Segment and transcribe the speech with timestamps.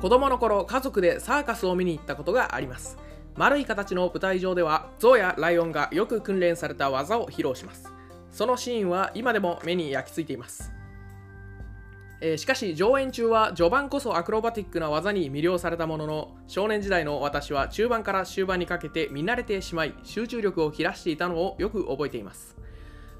[0.00, 2.98] 子供の頃家族でサーカスを見に行ったことがあります。
[3.34, 7.90] 丸い形の舞台上では象やライオンがよく訓練された技を披露します。
[8.30, 10.70] そのシーンは今でも目に焼き付いています。
[12.20, 22.56] えーしかし上演中は序盤こそアクロバティックな技に魅了されたものの少年時代の私は中盤から終盤にかけて見慣れてしまい集中力を切らしていたのをよく覚えています。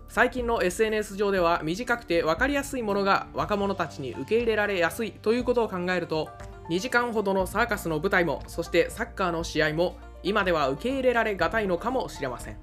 [0.09, 6.29] 最近の SNS 上では短くて分かりやすいものが若者たちに受け入れられやすいということを考えると
[6.69, 12.59] 2時間ほどのサーカスの舞台もそしてサッカーの試合も今では受け入れられがたいのかもしれません。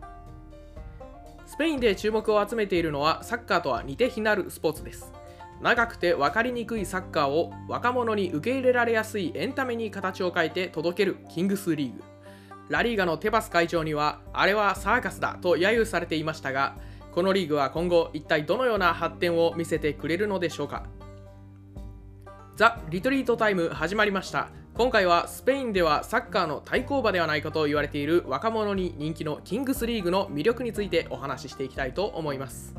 [1.46, 5.14] スペインで注目を集めているのはサッカーとは似て非なるスポーツです。
[5.62, 12.04] 長くて分かりにくいサッカーを若者に受け入れられやすいエンタメに形を変えて届けるキングスリーグ。
[12.70, 16.78] ラリーガのテバス会長にはあれはサーカスだと揶揄されていましたが
[17.12, 20.88] このリーグは今後一体どのような発展を見せてくれるのでしょうか。
[22.56, 24.50] ザ・リトリートタイム始まりました。
[24.76, 32.76] 今回はスペインではサッカーの対抗馬ではないかと言われている若者に人気のキングスリーグの魅力についてお話ししていきたいと思います。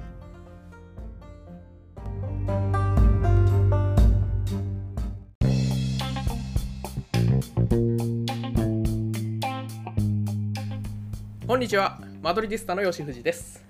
[11.49, 11.99] こんにちは。
[12.23, 13.61] マドリディスタの吉藤です。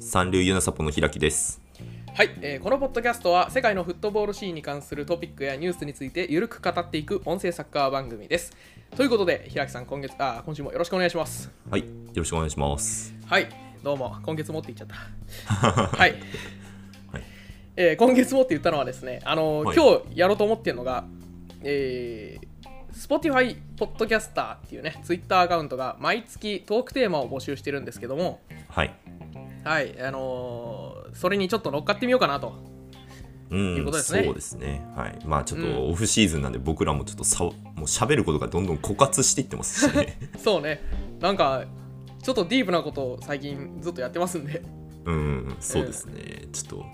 [0.00, 1.60] 三流ユナサポの開きです。
[2.16, 8.52] はい、えーこのポッドキャストは世界のフットボールシーンに関するトピックやニュースについてゆるく語っていく音声サッカー番組です。
[8.96, 11.50] ということで、平木さん、今月あ今週もよろしくお願いします。
[11.68, 13.12] はい、よろしくお願いします。
[13.26, 13.48] はい、
[13.82, 14.88] どうも、今月もって言っちゃっ
[15.44, 15.72] た。
[15.96, 17.24] はい、はい
[17.74, 21.04] えー今月もって言ったのはですね、あのーはい今日やろうと思ってるのが、
[21.64, 22.46] えー
[22.94, 28.94] Spotify ポッドキャスターっていうね、Twitter アカウントが毎月トークテーマを募集してるんですけども、はい。
[29.64, 30.83] はい、あのー
[31.14, 32.74] それにちょっと乗っかってみようかなと。
[33.50, 34.84] うん、いうことですねそうですね。
[34.96, 35.18] はい。
[35.24, 40.18] まあちょっうんとオフシーズンなんで僕らもちょっとさ、もう喋ることがどんどん枯渇していってますしね。
[40.42, 40.82] そうね、
[41.20, 41.64] なんか、
[42.22, 44.62] ちょっとディープなことを最近ずっとやってますんで、
[45.04, 46.48] うん、そうですね。
[46.52, 46.86] ちょっと、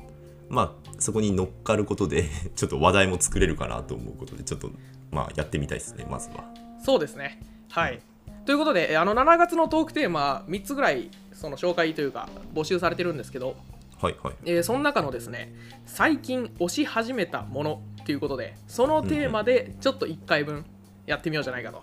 [0.48, 2.24] まあそこに乗っかることで、
[2.56, 4.70] ちょっと話題も作れるかなと思うことで、ちょっと、
[5.10, 6.44] まあやってみたいですね、まずは。
[6.84, 7.40] そうですね。
[7.70, 8.00] はい。
[8.44, 13.56] ということで、あの7月のトークテーマ3つぐらいその紹介というか募集されてるんですけど、
[14.00, 14.34] はいはい。
[14.44, 15.54] えーその中のですね、
[15.86, 20.64] 最近推し始めたものということで、そのテーマでちょっと1回分
[21.06, 21.82] やってみようじゃないかと、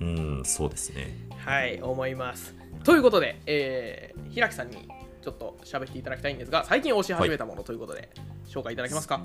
[0.00, 1.14] うん、そうですね。
[1.36, 2.54] はい、思います。
[2.84, 4.88] ということで、えー、平木さんに
[5.22, 8.08] ちょっと喋っていただきたいんですが、最近推し始めたものということで、
[8.46, 9.20] 紹介いただけますか？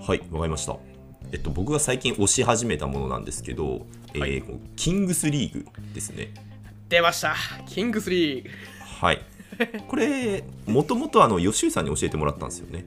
[0.00, 0.76] はい、わかりました。
[1.32, 4.42] えっと、僕が最近推し始めたものなんですけど、えーはい
[4.76, 6.28] キングスリーグですね。
[6.88, 7.36] 出ました、
[7.66, 8.50] キングスリーグ。
[9.00, 9.22] はい。
[9.88, 12.84] これ、もともとあの吉井さんに教えてもらったんですよね。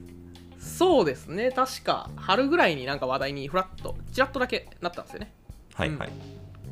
[0.58, 5.32] そうですね、確か春ぐらいになんか話題にフラッと、ちらっとだけなったんですよね。
[5.74, 6.12] はいはい。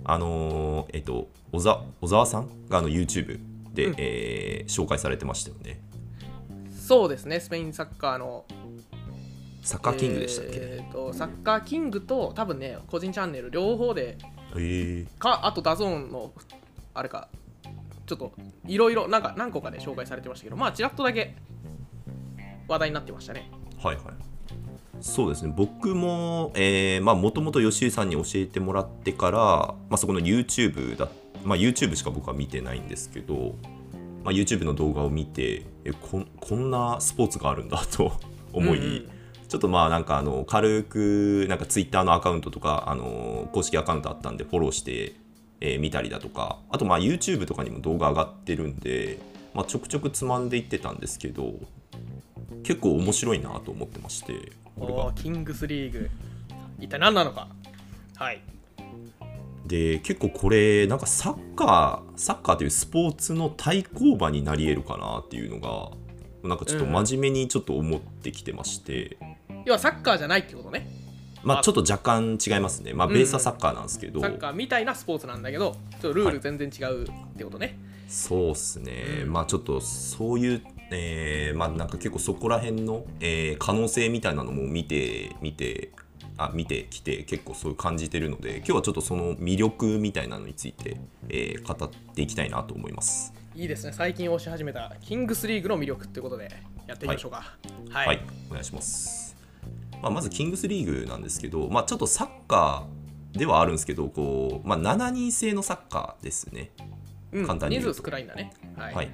[0.05, 3.39] あのーえっと、小沢小沢さんがあの YouTube
[3.73, 5.81] で、うんえー紹介されてましたよね。
[6.71, 8.45] そうですね、スペインサッカーの
[9.63, 14.19] サッカーキングでしたっけ、えーとサッカーキングと多分ね、個人チャンネル両方で、
[14.57, 16.33] えーか、あと DAZN の、
[16.95, 17.29] あれか、
[18.13, 18.33] ちょっと
[18.67, 21.35] いろいろ、なんか何個かで紹介されてましたけど、まあ、ちらっとだけ
[22.69, 23.51] 話題になってましたね。
[23.83, 24.05] はいはい。
[25.01, 26.53] そうですね僕も
[27.01, 31.09] もともと吉井さんに教えてもらってから、まあ、そこの YouTube だ、
[31.43, 33.57] まあ、YouTube しか僕は見てないんですけど、
[34.23, 38.13] まあ、YouTube の動画を見てえこんこんなスポーツがあるんだと
[38.53, 39.09] 思い、うんうん
[39.49, 45.13] ちょっとまあなんかあの軽くなんか Twitter のアカウントとかあの公式アカウントあったんでフォローして、
[45.65, 49.19] えー見たりだとかあとまあ YouTube とかにも動画上がってるんで、
[49.55, 51.55] まあ、ちょくちょくつまんでいってたんですけど
[52.65, 56.11] 結構面白いなと思ってましてこれがキングスリーグ、
[56.81, 57.47] 一体何なのか？
[58.17, 58.41] はい。
[59.67, 65.91] で結構これなんかサッカーサッカーというスポーツの対抗馬になり得るかなっていうのが
[66.49, 69.17] なんかちょっと真面目にちょっと思ってきてまして、
[69.65, 70.89] 要はサッカーじゃないってことね。
[71.43, 72.93] まあちょっと若干違いますね。
[72.93, 73.15] まあうん。
[73.15, 77.07] ベースはサッカーなんですけど、サッカーみたいなスポーツなんだけど、ちょっとルール全然違うっ
[77.37, 77.79] てことね。
[78.09, 79.33] そうっすね、うん。
[79.33, 85.93] まあちょっとそういう、えーまあなんか結構そこら辺の、えー可能性みたいなのも見て見て
[86.37, 90.99] あ見てきて結構そういう感じてるので今日はちょっとその魅力みたいなのについて、
[91.29, 93.33] えー語っていきたいなと思います。
[93.55, 96.51] いいですね、最近推し始めたキングスリーグの魅力ってことで
[96.87, 97.57] やってみましょうか。
[97.91, 98.07] はい。
[98.07, 99.22] はい、お願いします、
[100.01, 106.71] まあ、まずキングスリーグなんですけど、まあ、ちょっとサッカーではあるんですけどこう、まあ、7人制のサッカーですね。
[107.33, 107.93] うん簡単に言うと。
[107.93, 108.53] 人数少ないんだね。
[108.77, 108.95] はい。
[108.95, 109.11] はい、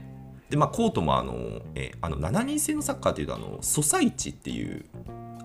[0.51, 1.35] でまあコートもあの、
[1.75, 4.85] えーあの7人制のサッカーというとあのソサイチっていう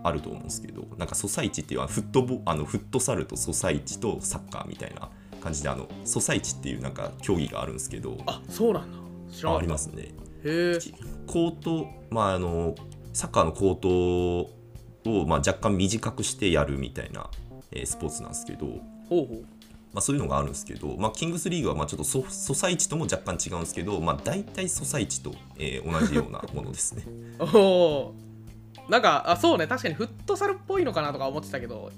[0.03, 5.09] あると思うんですけどなんかソサイチっていうフットボあのフットサルとソサイチとサッカーみたいな
[5.41, 8.97] 感じであのソサイチっていうなんか競技があるんですけどあそうなんだ。
[9.31, 10.13] 知らありますね。
[10.43, 10.79] へえ
[11.25, 12.75] コート、まあ、あの
[13.13, 14.51] サッカーのコート
[15.05, 17.29] を、まあ、若干短くしてやるみたいな、
[17.71, 18.65] えースポーツなんですけど、
[19.09, 19.45] ほうほう。
[19.93, 27.03] まあ、そういうのがあるんですけど、まあ、キングスリーグはまあちょっとソソサイチとも若干違うんですけど、まあ、大体ソサイチと、えー同じようなものですね。
[27.39, 28.91] お おー。
[28.91, 29.67] なんかあそうね。
[29.67, 31.91] 確かにフットサルっぽいのかなとか思ってたけど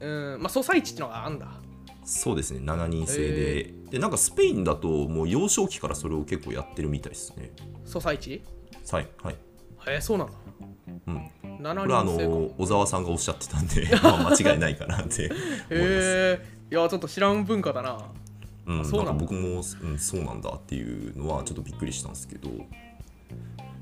[0.00, 0.38] うん。
[0.40, 1.48] まあソサイチってのがあんだ。
[2.04, 2.60] そうですね。
[2.60, 7.52] 7人制で,、でなんかスペインだともう幼少期からそれを結構やってるみたいですね。
[7.84, 8.42] ソサイチ
[8.90, 9.36] はい、はい
[9.88, 10.32] へえそうなんだ。
[11.06, 11.30] うん、
[11.60, 12.16] 7これはあの
[12.58, 15.74] 小沢さんがおっしゃってたんで、 まあ、間違いないかなって思います。
[15.74, 17.98] へえいやちょっと知らん文化だな。
[18.64, 22.50] うん、そうなん僕も、うん、そうなんだっていうのはちょっとびっくりしたんですけど。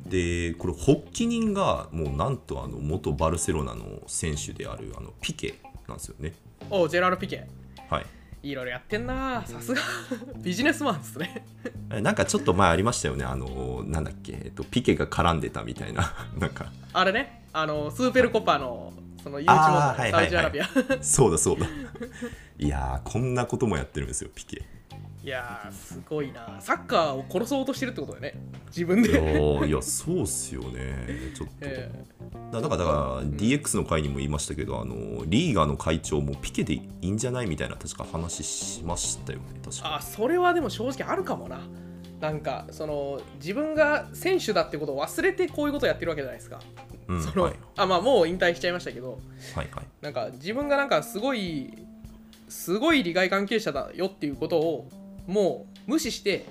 [0.07, 6.35] でこれ発起人がもうなんとあの元バルセロナの選手であるあのピケなんですよね。
[6.69, 7.47] おジェラール・ピケ。
[7.89, 8.07] はい
[8.43, 9.43] いろいろやってんな。
[9.47, 9.81] さすが。
[10.43, 11.45] ビジネスマンですね。
[11.91, 13.25] えなんかちょっと前ありましたよね。
[13.25, 16.15] あのなんだっけ、えっと、ピケが絡んでたみたいな。
[16.39, 16.73] なんか。
[16.93, 17.45] あれね。
[17.53, 18.93] あのスーペルコパの
[19.23, 20.25] その誘致問題あーはいはいはい。
[20.25, 20.69] サウジアラビア。
[21.03, 21.67] そうだそうだ。
[22.59, 24.65] いやーこんなこともやってるんですよピケ
[25.23, 26.57] いやーすごいな。
[26.61, 28.41] サッカーを殺そうとしてるってことだよね。
[28.69, 29.09] 自分で。
[29.11, 31.07] ーいやそうっすよね。
[31.37, 31.91] ちょっと、え
[32.51, 39.97] だだからだから DX の回にも言いましたけどあのリーガーの会長もピケでいいんじゃないみたいな確か話しましたよね確か。
[39.97, 41.61] あそれはでも正直あるかもな。
[42.21, 46.61] なんかその自分が選手だってことを忘れてこういうことをやってるわけじゃないですか、
[47.09, 47.55] うんそのはい。
[47.77, 49.19] あまあもう引退しちゃいましたけど。
[49.55, 49.87] はいはい。
[50.01, 51.75] なんか自分がなんかすごい
[52.49, 54.89] すごい利害関係者だよっていうことを
[55.27, 56.47] もう無視して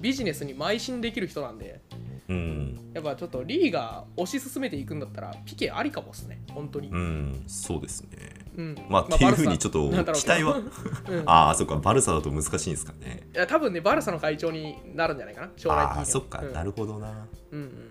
[0.00, 1.80] ビジネスに邁進できる人なんで
[2.28, 2.90] うん。
[2.94, 6.40] やっぱちょっとリーが推し進めていくんだったらピケありかもっすね。
[6.50, 6.88] 本当に。
[6.88, 7.42] うん。
[7.46, 8.08] そうですね。
[8.56, 8.76] うん。
[8.88, 10.58] まあっていうふうにちょっと期待は？
[10.58, 11.22] うん。
[11.26, 11.76] ああそっか。
[11.76, 13.28] バルサだと難しいんですかね。
[13.34, 15.50] いや多分ねバルサの会長になるんじゃないかな。
[15.56, 15.98] 将来的には。
[15.98, 16.52] ああそっか、うん。
[16.52, 17.26] なるほどな。
[17.50, 17.88] うんうん。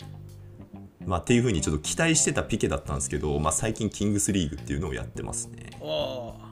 [1.05, 5.71] まあっていうふうにちょっと期待してたピケだったんですけど、まあ、最近キングスリーグっていうのをやってますね。
[5.79, 6.50] おー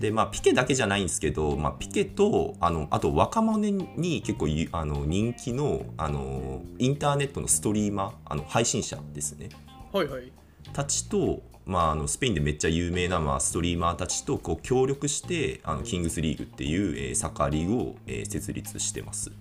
[0.00, 9.48] でまあピケだけじゃないんですけど、まあ、ピケとあのあと若者に結構ゆあの人気のあのインターネットのストリーマーあの配信者ですね。
[9.92, 10.32] はいはい。
[10.72, 19.32] たちと、まあ、あのスペインでめっちゃ有名な、まあ、ストリーマーたちとこう協力してあのキングスリーグっていう、えーサッカーリーグを、えー設立してます。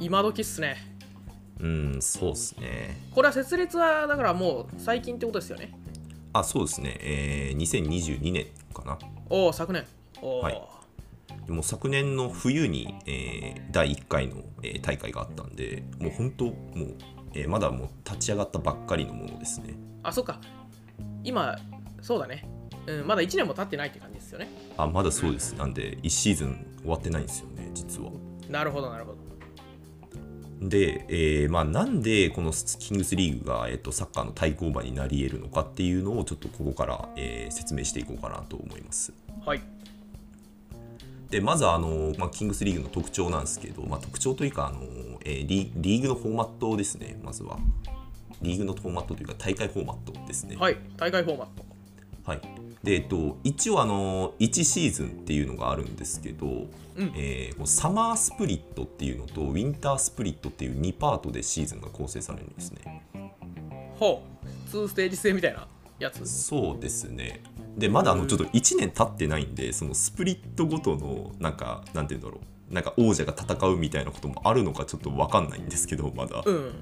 [0.00, 0.76] 今時っすね。
[1.60, 2.96] うんそうっすね。
[3.14, 5.72] これは設立はだからもう最近ってことですよね
[6.34, 8.98] あそうですね、えー2022年かな。
[9.30, 9.86] おお昨年。
[10.20, 10.60] おお、はい。
[11.48, 16.54] もう昨年の冬に、えー第1回の、えー大会があったんでもう本当もう、
[17.34, 19.74] えーまだもう立ち上がったばっかりのものですね。
[20.02, 20.40] あそっか。
[21.22, 21.56] 今
[22.02, 22.46] そうだね、
[22.86, 24.48] うん、まだ1年も経ってないって感じですよね。
[24.76, 25.52] あまだそうです。
[25.54, 28.10] なんで1シーズン終わってないんですよね実は。
[28.50, 29.23] なるほどなるほど
[30.68, 39.12] で、えーまあ、なんでこのキングスリーグが、えー、とサッカーの対抗馬になり得るのかっていうのをちょっとここから、えー説明していこうかなと思います。
[39.44, 39.60] はい
[41.30, 44.80] でまずあの、まあ、キングスリーグの特徴なんですけど、まあ、特徴というかあの、
[45.24, 47.58] えーリリーグのフォーマットですねまずは。
[48.42, 50.56] リーグのフォーマットというか大会フォーマットですね。
[50.56, 51.64] はい大会フォーマット
[52.24, 52.40] はい、
[52.84, 56.70] で、えっと、一応あの1シーズンっていうのがあるんですけど、ん
[57.16, 63.02] えーサマースプリットっていうのとウィンタースプリットっていう2パートでシーズンが構成されるんですね。
[63.98, 65.66] ほう2ステージ制みたいな
[65.98, 66.26] やつ？
[66.26, 67.42] そうですね。
[67.78, 76.42] でまだあのちょっと1年経ってないんでそのスプリットごとのなんかなんて言うんだろうなんか王者が戦うみたいなこともあるのかちょっと分かんないんですけどまだ。
[76.44, 76.72] うん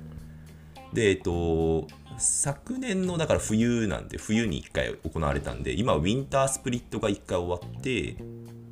[0.93, 1.87] でえっと
[2.19, 8.17] 昨年のだから冬なんで冬に1回行われたんで今はウィンタースプリットが1回終わって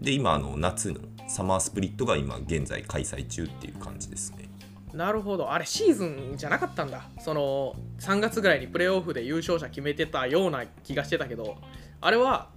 [0.00, 4.48] で今あの夏のサマースプリットが今現在開催中っていう感じですね。
[4.92, 5.52] なるほど。
[5.52, 7.04] あれシーズンじゃなかったんだ。
[7.20, 11.58] その3月ぐらいにプレーオフで優勝者決めてたような気がしてたけど
[12.00, 12.48] あれは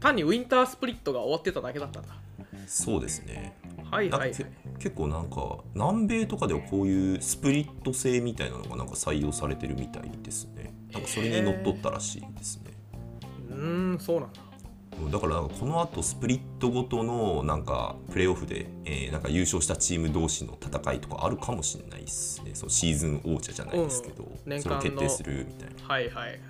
[0.00, 2.08] 単にウィンタースプリットが終わってただけだったんだ。
[2.66, 3.54] そうですね
[3.90, 4.30] はいはい、はい。
[4.78, 10.72] 結構なんか南米とかではこういうスプリット制みたいなのがなんか採用されてるみたいですね。
[10.92, 12.72] なんかそれにのっとったらしいですね。
[13.50, 14.40] うーんそうなんだ。
[15.10, 22.50] だからなんかこのあとスプリットごとのなんかプレーオフで、えーなんか優勝したチーム同士の戦いとかあるかもしれないですね。
[22.54, 24.30] そのシーズン王者じゃないですけど、うん。
[24.44, 25.88] 年それを決定するみたいな。
[25.88, 26.40] はいはい。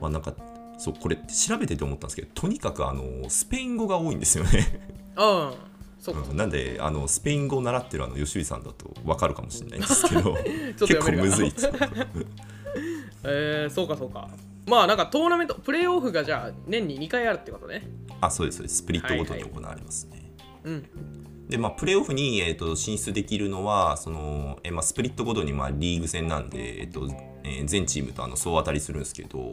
[0.00, 0.34] まあなんか
[0.78, 4.80] そうこれ調べてて思ったんですけどとにかくあのスペイン語が多いんですよね。
[5.16, 5.52] うん
[5.98, 6.36] そうか、うん。
[6.36, 10.36] なんであのスペイン語を習ってるあの吉井さんだと分かるかもしれないんですけど
[10.86, 11.52] 結構むずい
[13.24, 14.28] えー、そうかそうか。
[14.66, 17.88] まあなんかトーナメントプレーオフがじゃあ年に2回あるってことね。
[18.20, 18.76] あそうですそうです。
[18.76, 20.32] スプリットごとに行われますね、
[20.64, 20.86] うん。
[21.48, 27.08] でまあ、プレーオフに、えー、と進出できるのはその、えーまあ、スプリットごとにまあリーグ戦なんで、えーと
[27.44, 29.52] えー全チームとあの総当たりするんですけど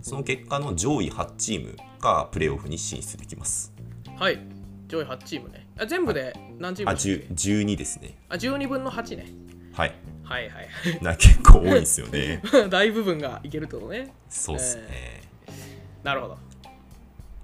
[0.00, 3.72] その結果の上位8チームがプレーオフに進出できます。
[4.16, 4.38] はい。
[4.88, 8.16] 上位8チームねあ全部で何チームあでしたっけ10 12ですね。
[8.28, 9.26] あ12分の8ね。
[9.72, 9.94] はい。
[10.24, 10.68] はいはい
[11.02, 12.40] な結構多いんですよね。
[12.44, 14.12] は い大部分がいけるってことね。
[14.28, 15.22] そうっすね、
[16.02, 16.38] なるほど。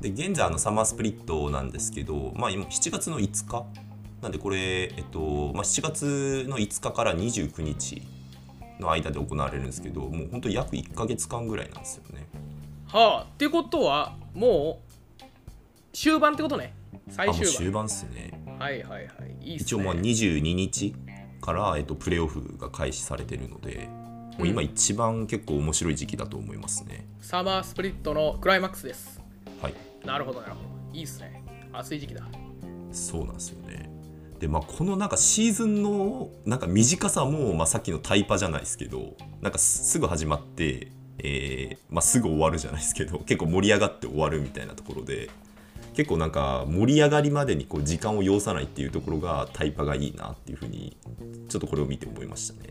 [0.01, 3.67] で現在あのサマースプリットなんですけど、まあ、今7月の5日？
[4.23, 8.03] なんでこれ、えっとまあ、7月の5日から29日
[8.79, 12.27] の間で行われるんですけどもう本当約1ヶ月間ぐらいなんですよね。
[12.87, 14.81] はあってことはも
[15.21, 15.25] う
[15.93, 16.75] 終盤ってことね
[17.11, 17.55] 最終盤。
[17.55, 18.43] 終盤っすね。
[18.59, 19.09] はいはいはい。
[19.43, 19.57] いいね。
[19.57, 20.95] 一応まあ22日
[21.41, 23.89] から、えっと、プレーオフが開始されてるので
[24.39, 29.21] もう今一番結構面白い時期だと思いますね、サマースプリットのクライマックスです。
[29.61, 29.75] はい。
[30.05, 30.69] なるほどなるほど。
[30.93, 31.43] いいっすね。
[31.73, 32.23] 暑い時期だ。
[32.93, 33.91] そうなんですよね。
[34.39, 45.29] でまあこのなんかシーズンのなんか短さも、まあ、さっきのタイパじゃないですけどなんかすすぐ始まって、えーまあ、すぐ終わるじゃないですけど結構盛り上がって終わるみたいなところで
[45.95, 50.97] 結構なんか盛り上がりまでにこう時間を要さないっていうところがタイパがいいなっていうふうに
[51.49, 52.71] ちょっとこれを見て思いましたね。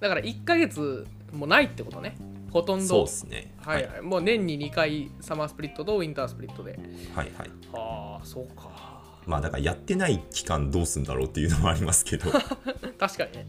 [0.00, 2.16] だから1ヶ月もないってことね。
[2.50, 2.86] ほとんど。
[2.86, 3.54] そうですね。
[3.58, 6.78] はい、はい、もう年に2回サマースプリットとウィンタースプリットで。
[7.14, 7.50] はいはい。
[7.72, 8.70] はあそうか。
[9.26, 12.30] まあだからやってない期間どうすんだろうっていうのもありますけど。
[12.98, 13.46] 確かにね。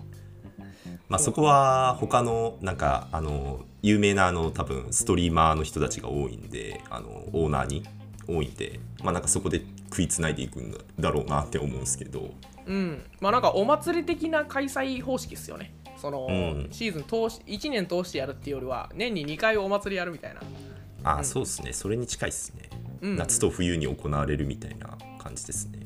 [1.09, 7.83] まあそこは他のなんかあの有名なあの多分ストリーマーの人たちが多いんであのオーナーに
[8.27, 12.31] 多いんでまあなんかそこで食いつないでいくんだろうなって思うんですけど。
[12.65, 13.03] うん。
[13.21, 15.73] まあなんかお祭り的な開催方式っすよね。
[15.97, 16.67] その、うん。
[16.71, 20.41] シーズン通し1年通してやるっていうよりは年に2回お祭りやるみたいな。
[21.03, 21.73] ああそうですね。
[21.73, 22.69] それに近いですね、
[23.01, 23.15] うん。
[23.17, 25.83] 夏と冬に行われるみたいな感じですね。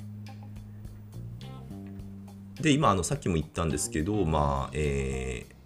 [2.62, 5.57] で今あのさっきも言ったんですけどまあえー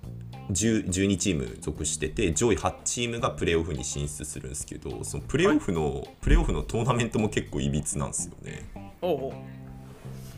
[0.51, 8.69] 10 12チーム属してて上位8チームがプレーオフに進出するんですけどそのプレーオフの、プレーオフのトーナメントも結構いびつなんですよね。
[9.01, 9.33] おうおう。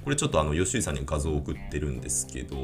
[0.03, 2.55] これちょっとあの吉井さんに画像を送ってるんですけど、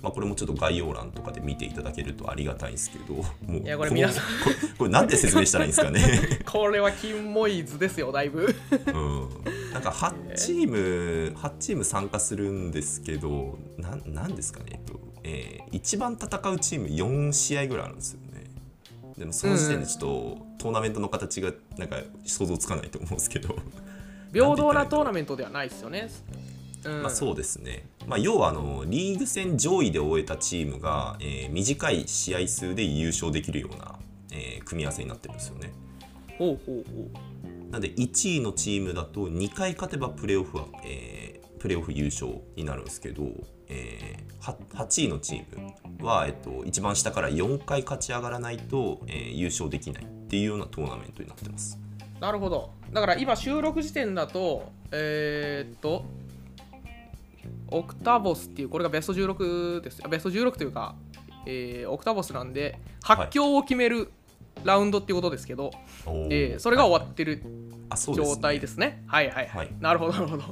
[0.00, 4.24] まあ、これもちょっと概要欄とかで見ていただけるとありがたいんですけどもういやこれの皆さん。
[4.44, 6.40] これこれなんて説明したらいいんですかね。
[6.46, 8.54] これはキモい図ですよだいぶ。
[8.86, 9.28] うん、
[9.74, 18.44] なんか8チーム8チーム参加するんですけどなんなんですかね、えっとえー一番戦うチーム4試合ぐらいあるんですよね。
[19.18, 23.56] でもその時点でちょっとトーナメントの形がなんか想像つかないと思うんですけど、
[24.32, 26.08] 平等なトーナメントではないですよね。
[26.84, 27.02] うん。
[27.02, 33.98] まあそうですね、まあ、要はあのリーグ戦上位で終えたチームが、えー短い試合数で優勝できるような、
[34.30, 35.72] えー組み合わせになってるんですよね。
[36.38, 37.10] ほうほうほ
[37.74, 43.24] なので1位のチームだと2回勝てばプレーオフは、えープレーオフ優勝になるんですけど、
[43.68, 51.78] えーは8位のチームは、えっと、一番下から4回勝ち上がらないと、えー優勝できないっていうようなトーナメントになってます。
[52.18, 52.70] うなるほど。
[52.92, 56.04] だから今収録時点だとえー、っと
[57.72, 60.00] オクタボスっていうこれがベスト16です。
[60.08, 60.94] ベスト16というか、
[61.46, 64.12] えーオクタボスなんで発狂を決める
[64.62, 65.72] ラウンドっていうことですけど、
[66.06, 67.42] えーそれが終わってる
[67.90, 68.34] あそうですね。
[68.34, 69.02] 状態ですね。
[69.06, 69.46] はいはい。
[69.46, 69.56] はい。
[69.56, 70.42] はいなるほどなるほど。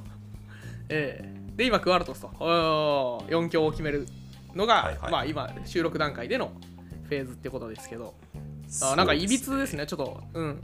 [0.88, 2.28] えーで、今、クワルトスと。
[2.40, 4.08] おー4強を決める
[4.54, 5.12] のが、はいはい。
[5.12, 6.52] まあ今、収録段階での
[7.04, 8.14] フェーズってことですけど、
[8.68, 10.60] そうあなんかいびつですね、ちょっと、うん、うん、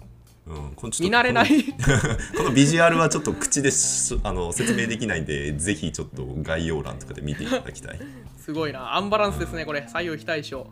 [0.82, 1.64] 見慣れない。
[2.36, 8.00] このビジュアルはちょっと口でしあの説明できないんでぜひちょっと概要欄とかで見ていただきたいい。
[8.40, 10.66] すごいな、アンバランスですね、これ、左右非対称。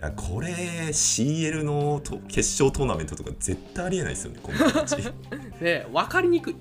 [0.00, 4.96] やこれ CL のと決勝トーナメントとか絶対ありえないですよねこの形
[5.60, 6.56] ね、分かりにくい。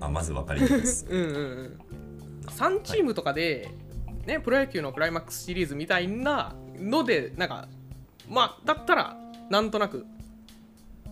[0.00, 1.78] あまず分かりにくいです うんうんうん。
[2.46, 3.70] 3チームとかで、
[4.26, 7.68] ね、プロ野球のクライマックスシリーズみたいなので、なんか、
[8.28, 9.16] まあ、だったら、
[9.50, 10.06] なんとなく、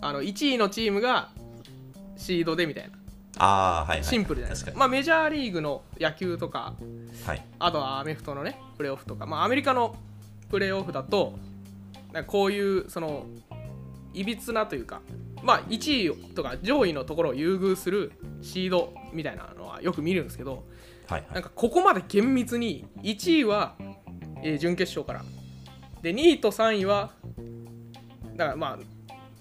[0.01, 1.31] あの1位のチームが
[2.17, 2.99] シードでみたいな。
[3.39, 4.71] ああはい、はい、シンプルじゃないですか。
[4.71, 6.75] 確まあ、メジャーリーグの野球とか、
[7.27, 9.97] はいあとはアメフトのね、プレーオフとか、まあ、アメリカの
[10.53, 11.39] プレーオフだと、
[12.13, 13.25] なんかこういう、その、
[14.13, 15.01] いびつなというか、
[15.43, 20.65] まあ、1位とか上位のところを優遇するシードみたいなのはよく見るんですけど、
[21.09, 21.33] はいはい。
[21.33, 23.77] なんかここまで厳密に1位は、
[24.43, 25.25] えー準決勝から。
[26.03, 27.13] で2位と3位は
[28.37, 28.79] だからまあ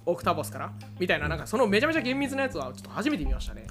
[0.06, 0.74] オクタボスから？
[1.00, 3.68] みたいななんかそのめちゃめちゃ厳密なやつはちょっと初めて見ましたね。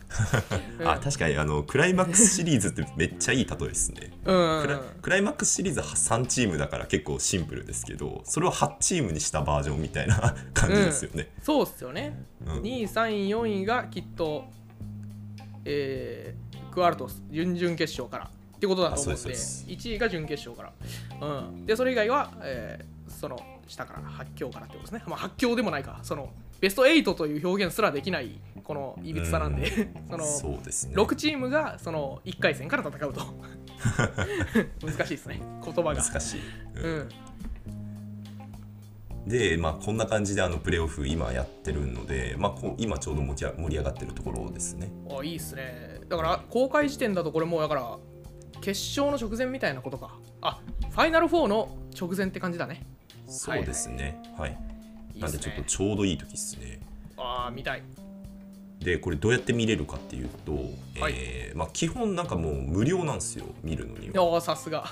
[0.79, 4.13] う んあ確かにあのクライマックスシリーズってめっちゃいい例えですね。
[4.25, 4.81] うん。
[5.03, 12.63] クライマックスシリーズは3チームだから結構シンプルですけどそれを8チームにしたバージョンみたいな感じですよね、そうっすよね、うん。
[12.63, 14.45] 2位3位4位がきっと
[15.65, 18.31] えー、クアルトス準々決勝から。
[18.57, 19.89] ってことだと思うんあそうでですそうです。
[19.91, 20.73] 1位が準決勝か
[21.21, 23.39] ら、うん、でそれ以外は、えーその
[23.71, 26.01] 下から8強からってことですね、まあ、8強でもないか。
[26.03, 30.95] そのベスト8という表現すらできないこのいびつさなんで、 そのそうですね。
[30.97, 33.21] 6チームがその1回戦から戦うと。
[34.85, 35.41] 難しいですね。
[35.65, 36.03] 言葉が。
[36.03, 36.41] 難しい、
[36.75, 36.99] ううん。
[37.03, 37.09] ん
[39.27, 44.91] でまあこんな感じであのプレーオフ今やってるので、まあ、こう今ちょうど盛り上がってるところですね。
[45.17, 46.01] あいいっすね。
[46.09, 47.99] だから公開時点だとこれもうだから
[48.61, 50.19] 決勝の直前みたいなことか。
[50.43, 50.61] あ
[50.91, 52.85] ファイナル4の直前って感じだね
[53.31, 54.21] そうですね。
[54.37, 54.59] はい、
[55.19, 56.81] なんでちょっとちょうどいい時ですね。
[57.17, 57.83] ああ見たい。
[58.81, 60.53] でこれどうやって見れるかっていうと、
[61.01, 61.15] はい。
[61.17, 64.25] えーまあ、基本なんかもう無料なんですよ見るのには。
[64.25, 64.85] おーさすが。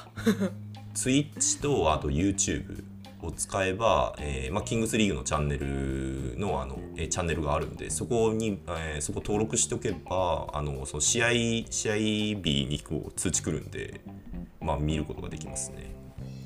[0.95, 2.85] Twitch とあと YouTube
[3.23, 11.31] を使えば、えーまあ、キングスリーグのチャンネルのあの、えーチャンネルがあるんでそこに、えーそこ登録しておけばあのその試合
[11.71, 14.01] 試合日にこう通知来るんで、
[14.61, 15.95] まあ、見ることができますね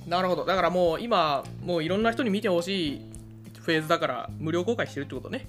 [0.07, 0.45] なるほど。
[0.45, 3.01] だからもう今もういろんな人に見てほしい
[3.61, 5.47] フェーズだから無料公開してるってことね。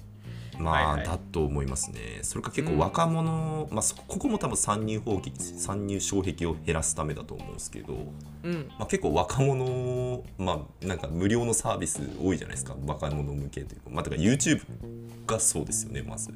[0.58, 1.06] まあ、はいはい。
[1.06, 2.20] だと思いますね。
[2.22, 7.94] それか結構若者、まあ、そここも多分参入放棄参入障壁を減らすためだと思うんですけど、
[8.44, 8.68] うん。
[8.78, 12.76] まあ、結構若者、まあ、なんか無料のサービス多いじゃないですか。
[12.86, 14.62] 若者向けというか、まあ、てか YouTube
[15.26, 16.30] がそうですよねまず。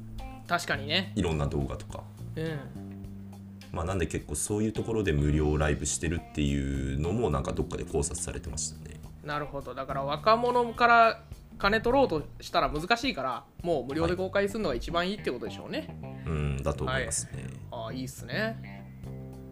[0.47, 1.13] 確かにね。
[1.15, 2.03] いろんな動画とか、
[2.35, 2.88] うん
[3.71, 8.99] まあ、なんで結構そういうところで無料ライブしてるっていうのもなんかどっかで考察されてましたね。
[9.23, 9.75] なるほど。
[9.75, 11.23] だから若者から
[11.59, 15.93] 金取ろうとしたら難しいからもう無料で公開するのが一番いいってことでしょうね、
[16.25, 18.79] うんだと思いますね、ああいいっすね。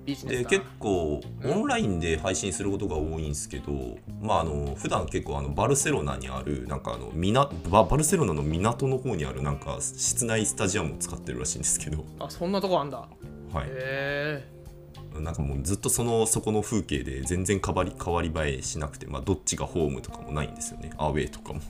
[0.06, 13.06] で結構オンラインで配信することが多いんですけど、まああの普段結構あのバルセロナにあるなんかあのみなババルセロナの港の方にあるなんか室内スタジアムを使ってるらしいんですけど、あそんなとこあんだ
[13.53, 20.92] はい、なんかもうずっとそのそこの風景で全然変わり変わり映えしなくて、まあ、どっちがホームとかもないんですよね。
[20.98, 21.62] アウェーとかも。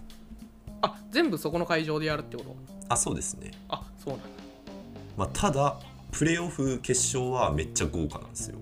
[0.82, 2.56] あ全部そこの会場でやるってこと？
[2.90, 4.28] あそうですね、あそうなんだ。
[5.18, 5.80] まあ、ただ
[6.12, 8.58] プレーオフ決勝はめっちゃ豪華なんですよ。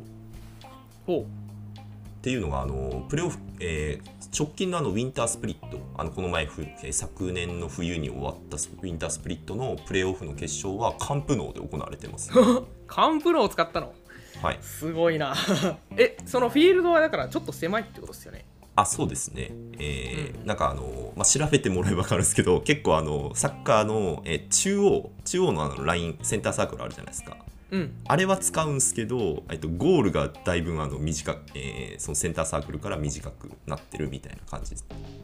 [1.06, 5.80] ほっていうのがあのプレーオフ、えー直近のあのウィンタースプリット。
[5.98, 13.94] あのこの前ふ、えー昨年の冬に終わったスウィンタースプリットのプレーオフの決勝はカンプノーで行われてます、う カンプロを使ったの。
[14.42, 14.60] はい。
[14.62, 15.36] すごいな。
[15.98, 18.46] えそのフィールドはだからちょっと狭いってことですよね。
[18.78, 27.38] あそうですね、えーなんかあの、まあ、調べてもらえば分かるんですけど 結構あのサッカーの、えー中央中央のあのラインセンターサークルあるじゃないですか。
[27.72, 27.94] うん。
[28.06, 34.76] あれは使うんですけど、えっと、ゴールがだいぶあの短く、えーそのセンターサークルから短くなってるみたいな感じ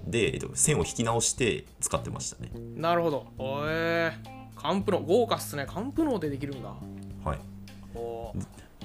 [0.08, 2.52] で、えっと、線を引き直して使ってましたね。
[2.76, 3.28] なるほど。
[3.68, 5.66] へえカンプノ豪華っすね。
[5.66, 6.74] カンプノでできるんだ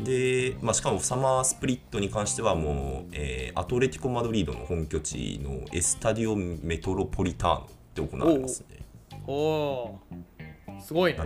[0.02, 8.84] で、まあ、しかもサマースプリットに関してはもう、えーアトレティコ・マドリードの本拠地のエスタディオ・メトロポリターノで行われますね。
[9.26, 11.18] おーすごいね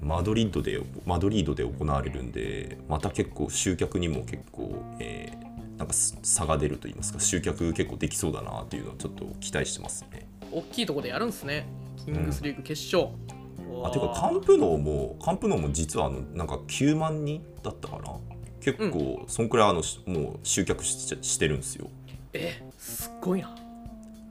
[0.00, 10.28] マドリードでマドリードで行われるんでまた結構集客にも結構、えーなんかす差が出ると言いますか集客結構できそうだなっていうのをちょっと期待してますね。
[10.52, 13.43] 大きいとこでやるんすねキングスリーグ決勝、おー
[13.84, 18.12] あていうかカンプノーもカンプノーも実はあのなんか9万人だったかな？
[18.60, 21.90] 結構、そんくらいあのしもう集客ししてるんですよ。
[22.32, 23.54] えすっごいな。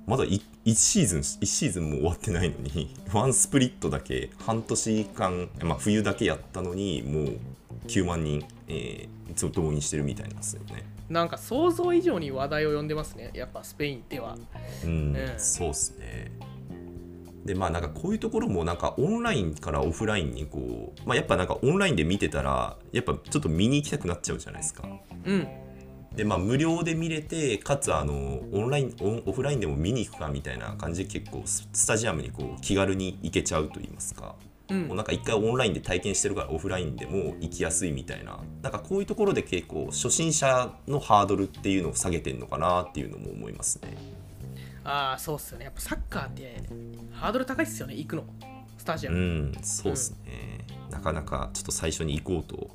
[0.05, 0.41] まだ 1,
[0.75, 7.37] シーズン1シーズンも終わってないのに ワンスプリットだけ半年間、まあ、冬だけやったのにもう
[7.87, 10.83] 9万人、えー、動員してるみたいなんですよね。
[11.09, 13.31] なんか想像以上に話題を呼んでますね。
[13.33, 14.37] やっぱスペインでは。
[14.83, 16.31] うん、ええそうっすね
[17.45, 24.87] でまあなんかこういうところもなんかオンラインからオフラインにこう、まあ、やっぱなんかオンラインで見てたらやっぱちょっと見に行きたくなっちゃうじゃないですか。
[25.25, 25.47] うん。
[26.15, 34.35] でまあ無料で見れてかつあのオンラインオンオフラインでも見に行くかみたいな感じで結構ススタジアムにこう気軽に行けちゃうと言いますか、
[34.69, 34.87] うん。
[34.87, 38.39] もうなんか一回オンラインで体験してるからオフラインでも行きやすいみたいな。
[38.61, 44.22] なんかこういうところで結構初心者のハードルっていうのを下げてんのかなっていうのも思いますね
[44.83, 45.65] ああそうっすよね。
[45.65, 46.61] やっぱサッカーって
[47.11, 48.25] ハードル高いっすよね行くの。
[48.77, 52.69] スタジアうム、んそうですね、なかなかちょっと最初に行こうと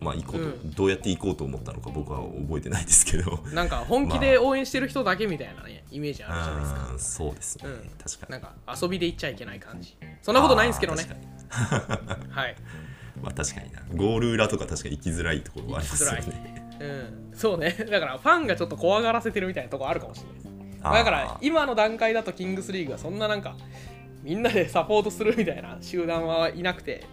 [0.00, 0.70] まあ行こうと、うん。
[0.72, 3.38] どうやって行こうと思ったのか僕は覚えてないですけど。
[3.52, 6.88] なんか本気で応援してる人だけみたいなねイメージあるじゃないですか。
[6.92, 7.90] うんそうですね、うん。
[8.02, 8.32] 確かに。
[8.32, 9.96] なんか遊びで行っちゃいけない感じ。
[10.22, 11.04] そんなことないんですけどね。
[12.30, 12.56] はい。
[13.22, 13.82] まあ確かにな。
[13.94, 16.76] ゴール裏とか確かに行きづらいところはありますよね。
[16.80, 16.86] う
[17.32, 17.36] ん。
[17.36, 17.70] そうね。
[17.90, 20.53] だからファンがちょっと怖がらせてるみたいなとこあるかもしれないです
[20.92, 23.56] だから今の段階だとキングスリーグはそんななんか
[24.22, 27.06] みんなでサポートするみたいな集団はいなくて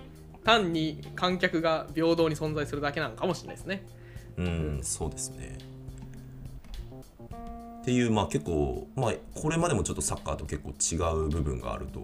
[0.43, 3.86] 単に観客が平等に存在するだけなのかもしれないですね。
[4.38, 5.57] うんそうですね。
[7.81, 12.01] っていうまあ結構まあこれまでもちょっとサッカーと結構違う部分があると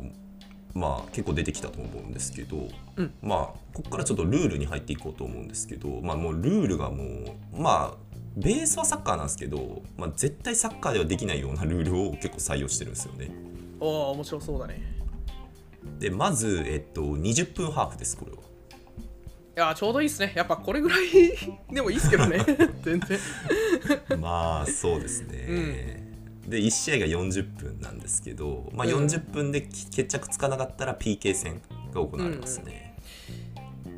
[0.74, 3.14] まあ結構出てきたと思うんですけど、うん。
[3.22, 3.40] まあ
[3.74, 8.07] ここからちょっとルールに入っていこうと思うんですけどまあもうルールがもうまあ
[8.38, 13.32] ベースはサッカーなんですけど、まあ、絶対サッカーではできないような ルールを結構採用してるんですよね。
[13.80, 14.82] おお面白そうだね。
[16.00, 18.38] でまず、えっと、20分ハーフですこれは。
[18.38, 20.34] いやちょうどいいっすね。
[20.36, 21.10] やっぱこれぐらい
[21.74, 22.38] でもいいっすけどね。
[22.84, 23.20] 全然。
[24.20, 26.06] まあそうですね。
[26.48, 29.06] で1試合が40分なんですけど、まあ、うん。
[29.06, 32.96] 40分でき決着つかなかったら PK 戦が行われますね。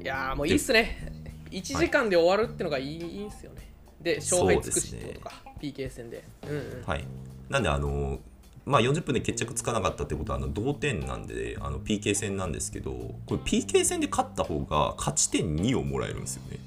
[0.02, 1.20] いやーもういいっすね。
[1.52, 3.69] 1時間で終わるってのがいい,、んすよね
[4.02, 7.06] で勝敗尽くしってことか、PK 戦でうんうんはい、
[7.50, 8.20] なんであの、
[8.66, 16.60] まあ、40分で決着つかなかったってことはあの同点なんであの PK 戦なんですけどこれ PK 戦で勝った方が勝ち点2をもらえるんですよね。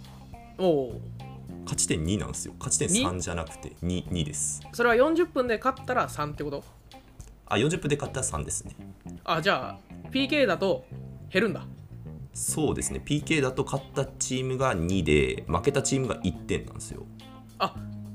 [0.58, 1.00] おお
[1.64, 2.54] 勝ち点2なんですよ。
[2.58, 4.60] 勝ち点3じゃなくて 2, 2です。
[4.72, 6.64] それは40分で勝ったら3ってこと？
[7.46, 8.74] あ40分で勝ったら3ですね。
[9.24, 10.84] あじゃあ PK だと
[11.30, 11.64] 減るんだ
[12.34, 17.04] そうですね PK だと勝ったチームが2で負けたチームが1点なんですよ。
[17.62, 17.74] あ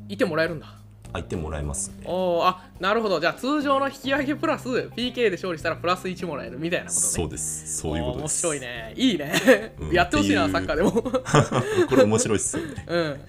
[0.09, 0.77] いてもらえるんだ。
[1.13, 2.03] 相手もらえますね。
[2.05, 3.19] おおあなるほど。
[3.19, 7.07] じゃあ通常の引き分けプラス PK で勝利したらプラス1もらえるみたいなことね。
[7.07, 7.77] そうです。
[7.77, 8.45] そういうことです。
[8.47, 8.93] 面白いね。
[8.95, 10.91] いいね、 うんやってほしいなサッカーでも。
[11.89, 12.85] これ面白いっすよね。
[12.87, 13.19] うん。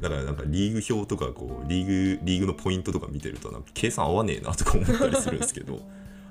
[0.00, 5.80] だからなんかリーグ表とかこうリーグリーグのポイントとか見てるとなんか計算合わねえなとか思ったりするんですけど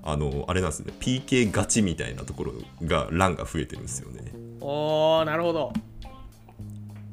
[0.04, 0.94] あのあれなんですね。
[1.00, 4.32] PK 勝ちみたいなところが欄が増えてるんですよね。
[4.62, 5.74] おーなるほど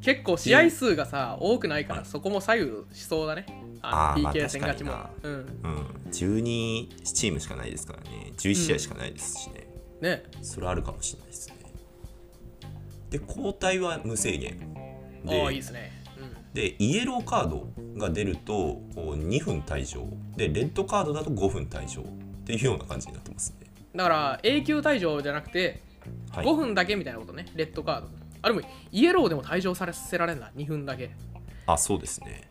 [0.03, 3.47] 結構試合数がさ多くないからそこも左右しそうだね。
[3.83, 5.35] あの PK 戦勝ちも、確うん。
[5.35, 5.87] うん。
[6.11, 8.33] 12チームしかないですからね。
[8.37, 9.67] 11試合しかないですしね、
[10.01, 10.23] ね。
[10.43, 11.57] それあるかもしれないですね。
[13.11, 14.73] で交代は無制限
[15.27, 20.07] おーいいでですね、うん、でイエローカードが出るとこう2分退場。
[20.37, 22.05] でレッドカードだと5分退場っ
[22.45, 23.67] ていうような感じになってますね。
[23.95, 25.83] だから永久退場じゃなくて
[26.31, 26.47] はい。
[26.47, 28.09] 5分だけみたいなことね、レッドカード
[28.43, 31.11] あでもイエローでも退場させられんだ2分だけ。
[31.67, 32.49] あそうですね。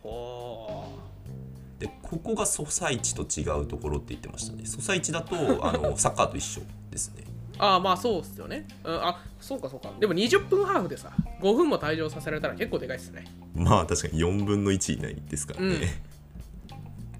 [1.78, 4.66] でここがソサイチと違うところって言ってましたね。
[4.66, 5.34] ソサイチだと
[5.66, 7.24] あのサッカーと一緒ですね。
[7.58, 9.92] ああまあそうっすよね、うん、あそうかそうか。
[9.98, 13.26] でも20分ハーフでさ5分も退場させられたら結構でかいっすね。
[13.54, 16.02] まあ確かに4分の1以内ですからね、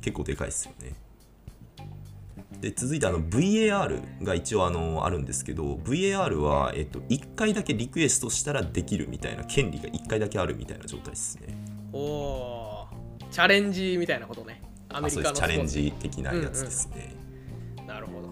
[0.01, 0.95] 結構でかいですよね
[2.61, 11.55] で続いてあの VAR が一応あのあるんですけど VAR は、えっと、1回だけリクエストしたらできるみたいな権利が1回だけあるみたいな状態ですね。
[11.93, 13.29] おおー。
[13.31, 14.61] チャレンジみたいなことね。
[14.89, 17.15] アあメリカのチャレンスジ的なやつですね、
[17.77, 18.29] ポーツなるほど。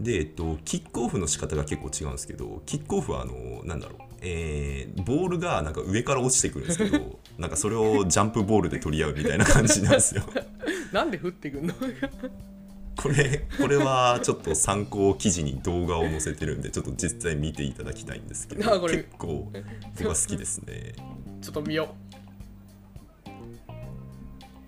[0.00, 10.22] で、えっと、キックオフの仕方が結構違うんですけどキックオフはあのなんだろう、えーボールがなんか上から落ちてくるんですけど なんかそれをジャンプボールで取り合うみたいな感じなんですよ。
[10.92, 11.74] なんで降ってくんの？
[12.96, 19.50] これこれはちょっと参考記事に動画を載せてるんでちょっと実際見ていただきたいんですけど結構
[19.96, 20.94] 僕は好きですね。
[21.40, 21.94] ちょっと見よ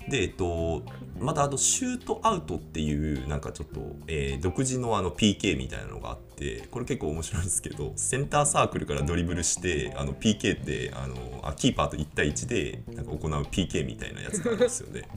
[0.08, 0.82] でえっと
[1.18, 15.08] またあとシュートアウトっていうなんかちょっと、えー独自のあの PK みたいなのがあってこれ結構面白いんですけどセンターサークルからドリブルしてあの PK ってあのあキーパーと1対1でなんか行う PK みたいなやつなんですよね。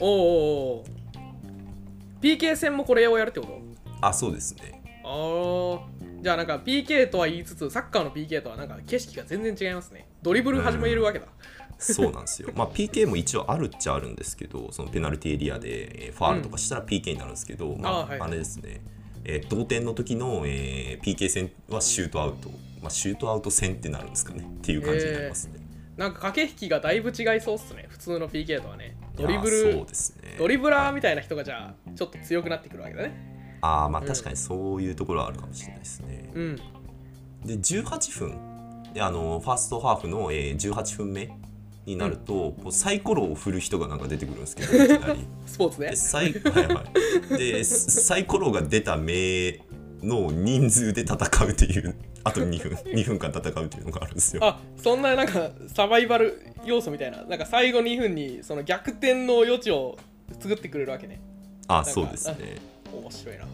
[0.00, 0.10] おーおー
[0.80, 1.03] おー
[2.24, 3.60] PK 戦もこれをやるってこと？
[4.00, 4.82] あそうですね。
[5.04, 5.80] あー。
[6.22, 10.08] じゃあなんか PK とは言いつつサッカーの PK とはなんか景色が全然違いますね。
[10.22, 11.26] ドリブル始めるわけだ、
[11.78, 12.48] そうなんですよ。
[12.54, 18.80] まあ PK も一応あるっちゃあるんですけど、そのペナルティエリアでえーファールとかしたら PK になるんですけど、まああはいあれですね、
[19.24, 22.48] えー同点の時の、えー PK 戦はシュートアウト、
[22.80, 24.44] まあ、シュートアウト戦ってなるんですかね。
[24.44, 25.60] っていう感じになりますね。
[25.96, 27.86] なんか駆け引きがだいぶ違いそうっすね。
[27.88, 28.96] 普通の PK とはね。
[29.16, 30.34] ドリブルうですね。
[30.38, 33.58] ドリブラーみたいな人がじゃあちょっと強くなってくるわけだね。
[33.60, 36.30] ああまあ確かにそういうところはあるかもしれないですね。
[36.34, 36.56] うん。
[37.44, 38.54] で18分。
[38.92, 41.30] であのファーストハーフの、えー18分目
[41.84, 45.26] になると、こうサイコロを振る人がなんか出てくるんですけど いきなり。
[45.46, 46.84] スポーツででサイ,、はいは
[47.34, 49.60] い、で サイコロが出た目
[50.02, 54.44] の人数で戦うっていうあと2分 2分間戦うっていうのがあるんですよ。
[54.44, 57.22] あそんななんかサバイバル要素みたいな。
[57.24, 59.98] なんか最後2分にその逆転の余地を
[60.40, 61.20] 作ってくれるわけね。
[61.68, 62.56] かあそうですね。
[62.92, 63.46] 面白いな。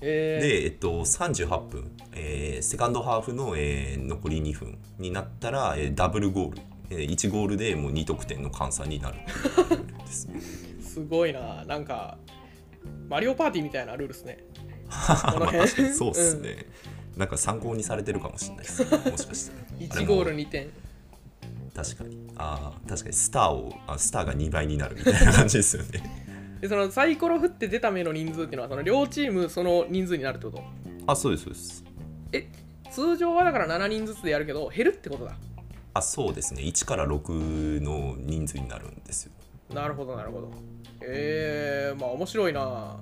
[0.00, 6.58] えー、で、えっと、38分、えーセカンドハーフの、えー残り2分になったら、えーダブルゴール、
[6.90, 9.18] えー1ゴールでもう2得点の換算になる
[10.06, 11.64] すごいな。
[11.64, 12.18] なんか
[13.08, 14.38] マリオパーティーみたいなルールですね。
[15.96, 16.66] そうっすね、
[17.16, 18.64] なんか参考にされてるかもしれない。
[18.64, 19.52] ですねもしかした
[19.98, 20.70] ら1ゴール2点。
[21.74, 22.30] 確かに。
[22.36, 26.02] あー確かにスターをあスターが2倍になるみたいな感じですよね。
[26.60, 30.62] でそのサイコロ振って出た目の人数っていうのはその両チームその人数になるってこと？
[31.06, 31.84] あそうですそうです。
[32.32, 32.48] え
[32.90, 35.36] 通常はだから7人ずつでやるけど減るってことだ。
[35.94, 36.62] あそうですね。
[36.62, 39.32] 1から6の人数になるんですよ。
[39.72, 40.50] なるほどなるほど。
[41.00, 42.96] えー、まあ面白いな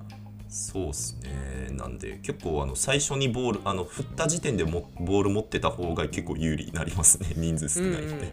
[0.52, 1.74] そうっすね。
[1.74, 7.28] なんで結構あの最初にボールあの振った時点でもボール持ってた方が結構有利になりますね。
[7.34, 8.30] 人数少ないんで、うんうん。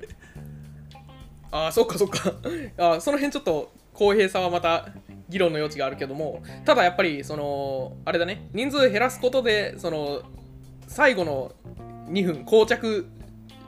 [1.50, 2.34] あそっかそっか。
[2.78, 4.90] あその辺ちょっと公平さはまた
[5.30, 8.50] 議論の余地があるけどもただやっぱりそのあれだね。
[8.54, 10.22] 人数減らすことでその
[10.88, 11.54] 最後の
[12.10, 13.08] 2分膠着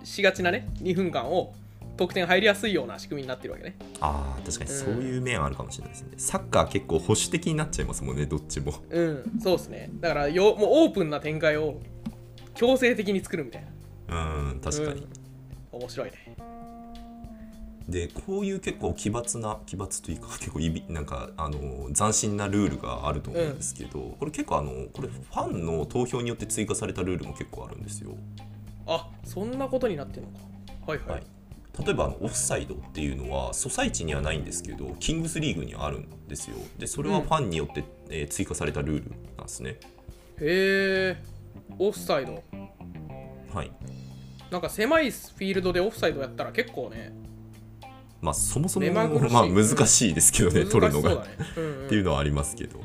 [0.03, 1.53] しがちなね2分間を
[2.01, 3.75] 得点入りやすいような仕組みになってるわけね。
[3.99, 8.73] ああ確かにそういう面あるかもしれないですね、サッカー結構保守的になっちゃいますもんねどっちも。
[8.89, 9.89] うんそうですね。
[9.99, 11.79] だからよもうオープンな展開を
[12.55, 13.65] 強制的に作るみたい
[14.07, 14.49] な。
[14.49, 15.01] うん確かに、
[15.73, 15.79] うん。
[15.79, 16.35] 面白いね。
[17.87, 28.15] でこういう結構奇抜な奇抜というか 結構いびなんかあの斬新なルールがあると思うんですけど、これ結構あのこれファンの投票によって追加されたルールも結構あるんですよ。
[28.87, 30.39] あそんなことになってるのか。
[30.87, 31.40] はいはい、はい
[31.79, 36.57] 例えばあのオフサイドっていうのはソサイチにはないんですけどキングスリーグにはあるんですよ。
[36.77, 39.79] でそれはファンによって、えー追加されたルールなんですね。
[40.39, 41.23] へえ
[41.79, 42.43] オフサイド。
[43.53, 43.71] はい。
[44.49, 47.13] なんか狭いフィールドでオフサイドやったら結構ね。
[48.21, 49.33] まあそもそも目まぐるしい。
[49.33, 51.09] まあ難しいですけどね、取るのが。
[51.09, 51.21] ね、
[51.57, 51.85] うんうん。
[51.85, 52.79] っていうのはありますけど。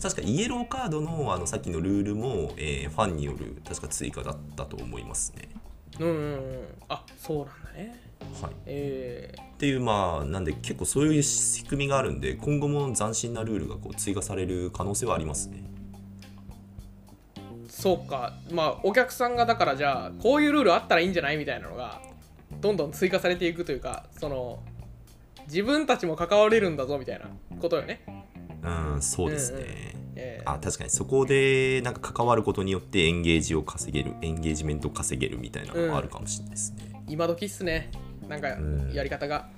[0.00, 5.48] 確かイエローカードのあのさっきのルールも、えーファンによる確か追加だったと思いますね。
[5.98, 6.38] うんうんうん。
[6.88, 8.09] あそうなんだね
[8.42, 8.52] はい。
[8.66, 15.62] えっていうまあなんで結構そういう仕組みがあるんで今後も斬新なルールがこう追加される可能性はありますね。
[17.36, 18.34] ー、そうか。
[18.50, 22.00] まあお客さんがだからじゃあこういうルールあったらいいんじゃないみたいなのが
[22.60, 24.60] どんどん追加されていくというかその
[25.46, 27.26] 自分たちも関われるんだぞみたいな
[27.60, 28.02] ことよね。
[28.62, 30.12] うんそうですね、うんうん。
[30.16, 37.90] えーあ確かにそこでなんか関わることによってエンゲージを稼げるエンゲージメントを稼げるみたいなのもあるかもしれないですね、今時っすね
[38.30, 38.92] なんかん。
[38.94, 39.48] やり方が。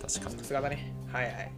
[0.00, 0.38] 確かに。
[0.38, 0.92] さすがだね。
[1.12, 1.52] はいはい。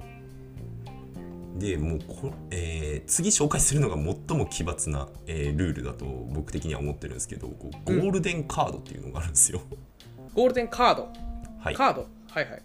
[1.59, 9.63] でもうこ、えー次紹介するのが最も奇抜な、えールールだと僕的には思ってるんですけどゴールデンカードっていうのがあるんですよ、
[10.35, 11.09] ゴールデンカード？
[11.61, 11.75] はい。
[11.75, 12.07] カード？
[12.29, 12.63] はいはい。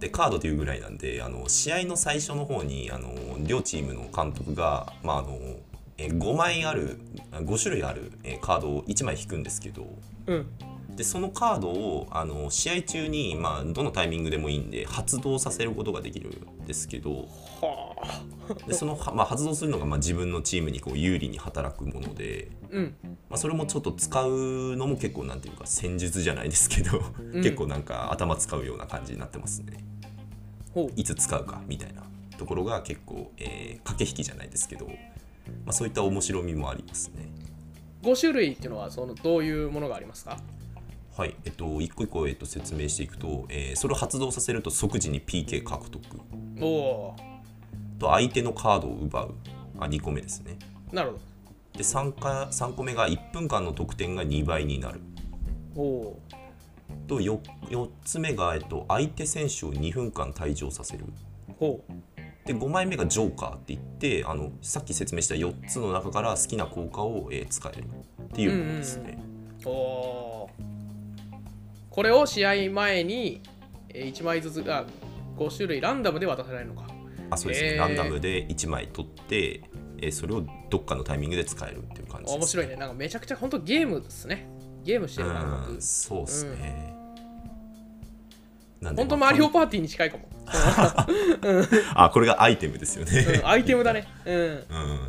[0.00, 5.38] でカードというぐらいなんであの試合の最初の方にあの両チームの監督が、まああの
[5.96, 6.98] えー5枚ある
[7.32, 9.86] 5種類ある、えーカードを1枚引くんですけど
[10.26, 10.46] うん
[10.96, 17.28] でそのカードをあの試合中に、まあ、どのタイミングでもいいんで発動させることができるんですけど
[17.60, 18.54] はあ。
[18.68, 22.94] でその、はまあ、発動するのが、まあ、自分のチームにこう有利に働くもので、うん。
[23.02, 27.02] まあ、それもちょっと使うのも結構なんていうか戦術じゃないですけど、
[27.32, 27.42] うん。
[27.42, 29.78] 結構なんか頭使うような感じになってますね。
[30.72, 30.92] ほう。
[30.94, 32.02] いつ使うかみたいな
[32.38, 34.92] ところが結構、えー駆け引きじゃないですけど、ま
[35.68, 37.28] あ、そういった面白みもありますね。
[38.02, 40.38] 5種類っていうのはそのどういうものがありますか？
[41.16, 46.02] はい、えっと、一個一個、えっと、説明していくと、えーそれを発動させると即時に PK 獲得。
[46.60, 47.16] おお
[48.00, 49.34] と相手のカードを奪う。
[49.78, 50.58] あ2個目ですね。
[50.90, 51.18] ーなるほ
[51.72, 55.00] で 3, か3個目が1分間の得点が2倍になる。
[55.76, 56.20] どおお
[57.06, 61.04] と 4, 4つ目が、えっと、相手選手を2分間退場させる。
[61.04, 61.92] ーほう。
[62.44, 69.18] で5枚目がジョーカーって言ってあのさっき説明した4つの中から好きな効果を、えー使えるっていうものですね、
[69.64, 70.83] おおー
[71.94, 73.40] これを試合前に
[73.90, 74.84] 1枚ずつが
[75.36, 76.88] 5種類ランダムで渡されるのか。
[77.30, 77.78] あそうですね、えー。
[77.78, 79.62] ランダムで1枚取って、
[79.98, 82.74] えーそれをどっかのタイミングで使えるっていう感じです、面白いね。
[82.74, 84.48] なんかめちゃくちゃ本当ゲームですね。
[84.82, 86.96] ゲームしてる感うん覚そうっすね、
[88.80, 90.28] なんで本当まあマリオパーティーに近いかも、
[91.94, 94.08] あこれがアイテムですよね、うん、アイテムだね。
[94.24, 94.36] うん。
[94.36, 94.64] うん、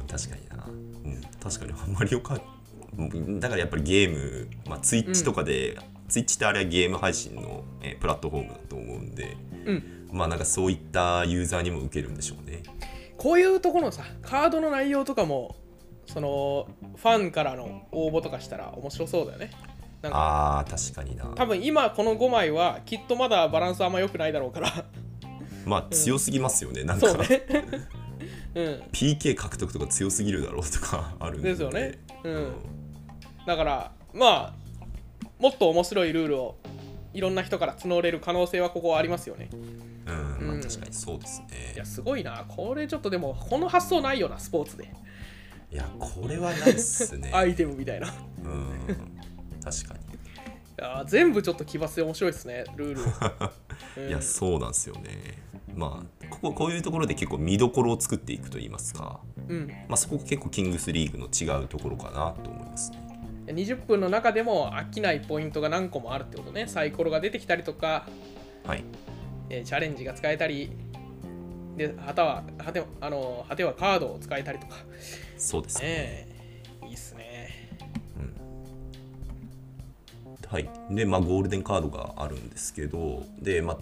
[0.08, 1.94] 確かにな、うん、確かに。
[1.94, 10.08] マリオカだからやっぱりゲーム、まあ、ツイッチとかで、ツイッチってあれはゲーム配信の、えープラットフォームだと思うんで、うん。
[10.12, 12.64] まあなんかそういったユーザーにも受けるんでしょうね。
[13.18, 15.56] こういうところのさカードの内容とかも
[16.06, 19.52] そのファンからの応募とかしたら面白そうだよね。
[20.02, 21.26] なんかあー確かにな。
[21.36, 24.86] 多分今この5枚はきっとまだバランスあんま良くないだろうから。
[25.66, 27.42] まあ強すぎますよね、なんか、そうね。
[28.54, 28.84] うん。
[28.92, 31.50] PK 獲得とか強すぎるだろうとかあるんで。
[31.50, 32.00] ですよね。
[32.24, 32.54] うん。
[33.48, 34.65] だからまあ
[35.40, 36.56] もっと面白いルールを
[37.14, 39.50] いろんな人から募れる可能性はここはありますよね。
[39.54, 40.62] うん、まあ、うん。
[40.62, 41.74] 確かにそうですね。
[41.76, 42.46] いやすごいな。
[42.48, 44.94] これちょっとでもこの発想ないよなスポーツで。
[45.72, 47.32] いやこれはないっすね。
[47.36, 48.08] アイテムみたいな。
[48.08, 48.12] い
[48.44, 48.72] うん。
[49.64, 49.96] 確か
[50.78, 55.44] や全部ちょっと奇抜で面白いですねルール、 いやそうなんですよね。
[55.74, 59.20] まあこここういうところで結構見どころを作っていくといいますか、
[59.50, 63.05] うん、まあ、そこ結構キングスリーグの違うところかなと思いますね
[63.48, 66.68] 20分の中でも飽きないポイントが何個もあるってことね。
[66.68, 68.08] サイコロが出てきたりとか、
[68.66, 68.84] はい。
[69.50, 70.72] えーチャレンジが使えたり
[71.78, 74.78] で旗は果てあの果てはカードを使えたりとか。
[75.38, 75.82] そうです。
[75.82, 76.28] ねね
[76.84, 77.70] えいいっすね。
[80.48, 80.70] はい。
[80.90, 83.78] でまあゴールデンカードがあるんですけどでまあ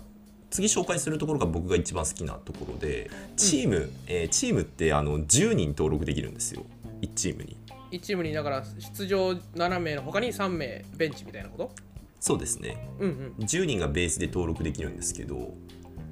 [0.50, 6.64] 次紹介するところが僕が一番好きなところでチーム、えーチームってあの10人登録できるんですよ。
[7.02, 7.58] 1チームに
[7.98, 11.72] 1チームにだから出場7名の他に3名ベンチみたいなこと？
[12.20, 12.88] そうですね。
[13.00, 13.46] うんうん。
[13.46, 15.54] 10人がベースで登録できるんですけど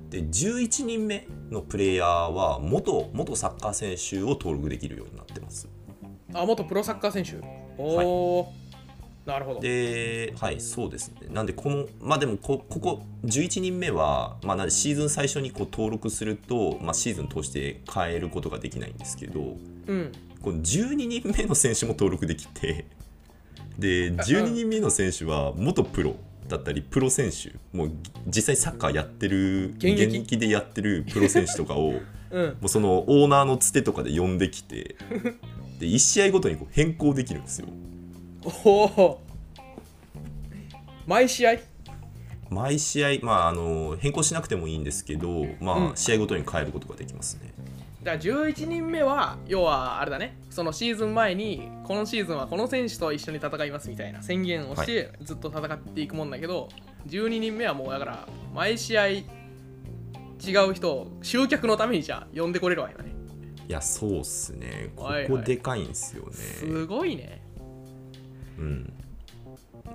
[0.09, 5.69] で11人目のプレイヤーは元元サッカー選手を登録できるようになってます。
[6.33, 7.37] あ元プロサッカー選手？
[7.77, 7.83] お
[8.39, 8.53] お、
[9.25, 9.59] なるほど。
[9.61, 11.27] ではいそうですね。
[11.29, 19.55] なんでこのまあでもこここ11人目は、まあ、なんでシーズン最初にこう登録すると、まあ、シーズン通して変えることができないんですけど
[19.87, 22.85] うんこの12人目の選手も登録できて
[23.77, 26.15] で12人目の選手は元プロ
[26.47, 27.91] だったりプロ選手もう
[28.27, 30.37] 実際サッカーやってる現役。
[30.37, 31.99] でやってるプロ選手とかをも
[32.31, 32.57] うん。
[32.61, 34.95] うそのオーナーのつてとかで呼んできて
[35.79, 37.67] で1試合ごとにこう変更できるんですよ。
[38.65, 39.21] おお。
[41.07, 41.57] 毎試合？
[42.49, 45.95] 毎試合、まあ、あの変更しなくてもいいんですけど、まあうん。
[45.95, 47.53] 試合ごとに変えることができますね
[48.03, 50.37] だから11人目は要はあれだね。
[50.49, 56.69] そのシーズン前にこのシーズンはこの選手と一緒に戦いますみたいな宣言をしてずっと戦っていくもんだけど、
[57.07, 59.21] 12人目はもうだから毎試合違
[60.69, 63.11] う人を集客のためにじゃあ呼んでこれるわけだね。
[63.67, 64.91] いやそうっすね。
[64.95, 65.29] こはいはい。
[65.29, 67.41] こでかいんですよね、すごいね。
[68.57, 68.93] うん。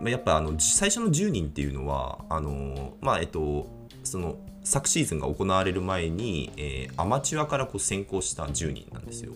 [0.00, 3.66] まあやっぱあのじ最初の10人っていうのはあのまあえっと
[4.04, 9.32] その昨シーズンが行われる前に、えーアマチュアからこう先行した10人なんですよ。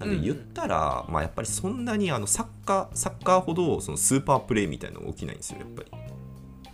[0.00, 0.20] なんでうん。
[0.20, 5.90] うん言ったら、まあ、やっぱりそんなにあのサッカーサッカーほどそのスーパープレーみたいなのが起きないんですよやっぱり。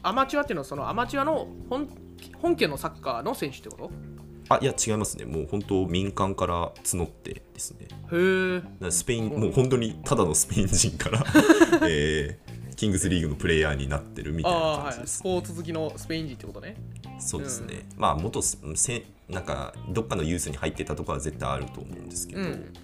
[0.03, 1.89] アマチュアっていうのはそのアマチュアの本
[2.41, 3.91] 本家のサッカーの選手ってこと？
[4.51, 5.27] あいや違いますね。
[5.27, 7.89] もう本当民間から募ってですね。
[8.11, 11.23] へえスペインもう本当にただのスペイン人から、
[11.87, 12.48] えー
[12.79, 16.77] キングスリーグのプレイヤーになってるみたいな感じです、スポーツ好きのスペイン人ってことね。
[17.19, 22.75] そうですね、まあ元スせなんかどっかのユースに入ってたところは絶対あると思うんですけど、うん。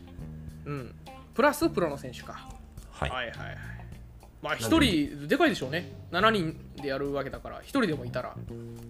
[0.64, 0.94] うん。
[1.32, 2.48] プラスプロの選手か。
[2.90, 3.56] はい、はいはいはい。
[4.42, 5.92] まあ一人でかいでしょうね。
[6.10, 8.34] 7人でやるわけだから一人でもいたら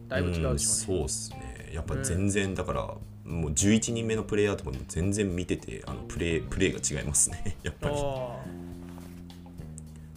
[0.09, 0.55] だいぶ違うでしょうね。
[0.55, 1.71] んそうですね。
[1.75, 7.59] やっぱ全然だから、もう11人目のプレイヤーとかも全然見ててあのプレープレーが違いますね。
[7.63, 7.95] やっぱり。
[7.95, 8.64] あ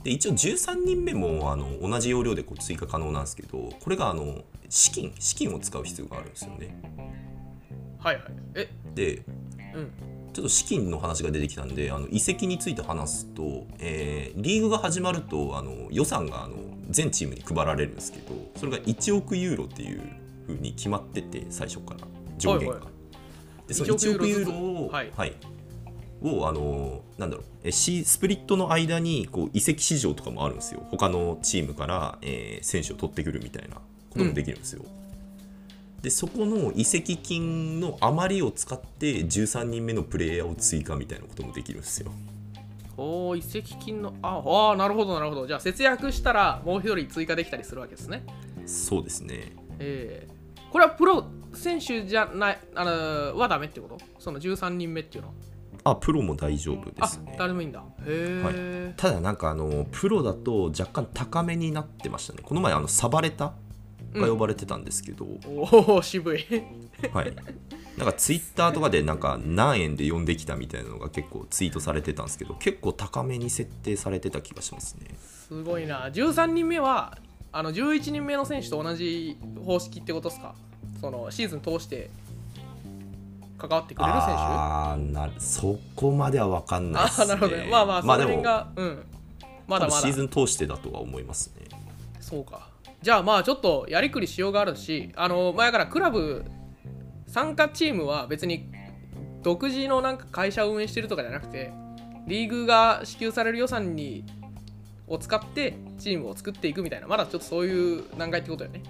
[0.08, 6.82] で一応13人目もあの同じ要領でこう追加可能なんですけどこれがあの資金資金を使う必要があるんですよね。
[8.00, 8.24] あはいはい。
[8.56, 8.70] え？
[8.96, 9.24] で
[9.76, 9.92] うん。
[10.32, 16.56] ちょっと資金の話が出てきたんであの移籍について話すと、えーリーグが始まるとあの予算があの
[16.90, 20.02] 全チームに配られるんですけどそれが1億ユーロっていう
[20.46, 22.08] ふうに決まってて最初から。
[22.38, 22.76] 上限が。
[22.76, 23.68] はいはい。
[23.68, 25.12] でその1 1億億ユーロロを、はい。
[25.18, 25.34] はい
[26.22, 27.72] をあのなんだろう。
[27.72, 30.86] スプリットの間にこう移籍市場とかもあるんですよ。
[30.90, 33.82] 他のチームから、えー選手を取ってくるみたいなこ
[34.20, 34.84] ともできるんですよ、
[36.02, 42.12] でそこの移籍金の余りを使って13人目のプレイヤーを追加みたいなこともできるんですよ。
[42.96, 45.46] おー移籍金のああーなるほどなるほど。
[45.46, 48.26] じゃあ節約したらもう一人追加できたりするわけですね。
[48.66, 49.52] そうですね。
[49.80, 50.38] ええ
[50.72, 53.98] これはプロ選手じゃないあのはダメってこと？
[54.20, 55.36] その13人目っていうのは
[55.90, 57.36] あプロも大丈夫であすね。
[57.38, 57.80] 誰でもいいんだ。
[57.80, 62.40] へえ、ただなんかあのプロだと若干高めになってましたね。
[62.44, 63.54] この前あのサバレタ
[64.14, 66.46] が呼ばれてたんですけど、おお渋い。
[67.14, 67.34] はい。
[67.98, 75.08] なんかツイッターとかでなんか何円で呼んできたみたいなのが結構ツイートされてたんですけど結構高めに設定されてた気がしますね。
[75.20, 76.08] すごいな。
[76.10, 77.18] 13人目は
[77.52, 80.54] あの11人目の選手と同じ方式ってことですか？
[81.02, 82.10] そのシーズン通して
[83.58, 84.34] 関わってくれる選手？
[84.36, 87.26] あーなそこまでは分かんないですね。
[87.26, 87.68] あなるほどね。
[87.70, 89.06] まあまあその辺が、うん。
[89.68, 90.02] まだまだ。
[90.02, 91.68] シーズン通してだとは思いますね。
[92.20, 92.70] そうか。
[93.02, 96.44] じゃあまあちょっとやりくりしようがあるしあの前からクラブ
[97.28, 98.70] 参加チームは別に
[99.44, 101.72] 独自のなんか会社を運営してるとかじゃなくて
[102.26, 104.26] リーグが支給される予算に
[105.08, 108.82] を使ってチームを作っていくみたいなまだちょっとそういう段階ってことよね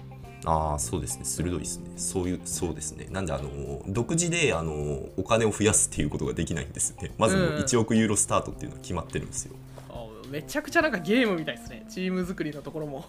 [0.44, 1.24] ああそうですね。
[1.24, 1.90] 鋭いですね。
[1.96, 3.06] そういうそうですね。
[3.10, 4.72] なんであの独自であの
[5.16, 7.12] お金を増やすっていうことができないんですよね。
[7.18, 7.56] まずもううん。
[7.56, 9.56] 1億ユーロスタートっていうのは決まってるんですよ。
[9.90, 11.86] あめちゃくちゃなんかゲームみたいですね。
[11.88, 13.04] チーム作りのところも。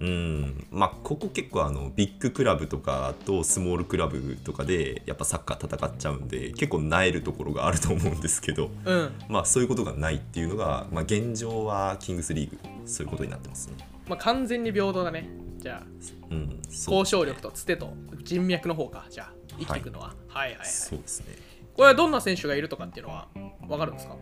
[0.00, 0.66] うん。
[0.70, 9.12] まあここ結構あのビッグクラブとかとスモールクラブとかでやっぱサッカー戦っちゃうんで結構なえるところがあると思うんですけどうん。
[9.28, 13.74] まあそういうことがないっていうのが、まあ、現状はキングスリーグそういうことになってますね。
[14.08, 15.86] まあ完全に平等だねじゃあ
[16.30, 17.92] うん交渉力とつてと
[18.22, 19.06] 人脈の方か。
[19.10, 21.26] じゃあ生きていくのは、はい、はいはいそうですね。
[21.74, 23.28] これはどんな選手がいるとかっていうのは
[23.66, 24.16] 分かるんですか？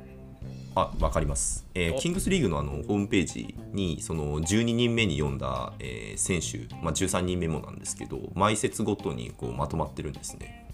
[0.74, 1.66] あ、わかります。
[1.74, 1.98] えーお。
[1.98, 10.68] キングスリーグのあのホームページにその12人目に読んだ、えー選手、まあ、13人目もなんですけど毎節ごとにこうまとまってるんですね。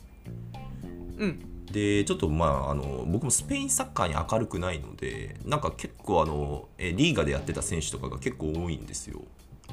[1.19, 1.49] うん。
[1.67, 9.23] でちょっとまああの僕もスペインサッカーに明るくないのでなんか結構あの、えーリーガでやってた選手とかが結構多いんですよ。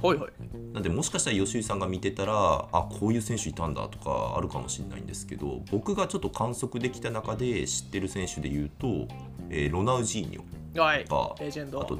[0.01, 0.17] ほい。
[0.17, 0.29] ほい
[0.73, 9.07] なんでもしかしたら吉井さんが見てたらあこういう選手いたんだとかあるかもしれないんですけど僕がちょっと観測できた中で知ってる選手で言うと、
[9.49, 11.05] えーロナウジーニョはい。
[11.05, 11.81] とかレジェンド。
[11.81, 11.97] あと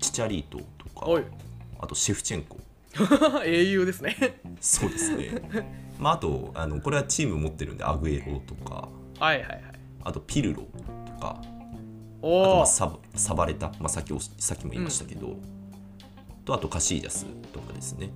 [0.00, 1.22] チチャリートとかおい。
[1.80, 2.58] あとシェフチェンコ。
[3.44, 4.40] 英雄ですね。
[4.60, 5.94] そうですね。
[5.98, 8.88] まああとあのこれはチーム持ってるんでアグエロとか。
[9.18, 9.62] はいはいはい。
[10.04, 10.62] あとピルロ
[11.06, 11.40] とか。
[11.40, 15.36] あとまあサバサバレタ、まあ、さっきおさっきも言いましたけど、
[16.48, 18.10] とあとカシージャスとかですね。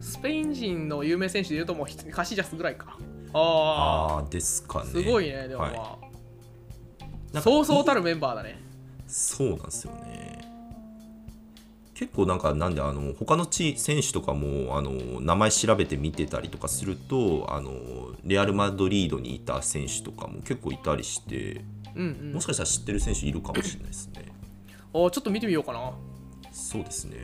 [0.00, 2.96] スペイン人の有名選手でいうともうカシジャスぐらいか。
[3.32, 4.84] あああですかね。
[4.88, 5.62] あすごいねでも。
[5.62, 5.98] まあ、は
[7.34, 7.42] い。
[7.42, 8.60] そうそうたるメンバーだね。
[9.08, 10.38] そうなんですよね。
[11.94, 17.72] 結構なんかなんであの他のチ選手とかもあの名前調べて見てたりとかするとあの
[18.22, 21.64] レアル・マドリードにいた選手とかも結構いたりして
[21.96, 22.32] うんうん。
[22.34, 24.26] もしかしたら知ってる選手いるかもしれないですね。
[24.92, 25.92] おちょっと見てみようかな
[26.58, 27.16] そうですね。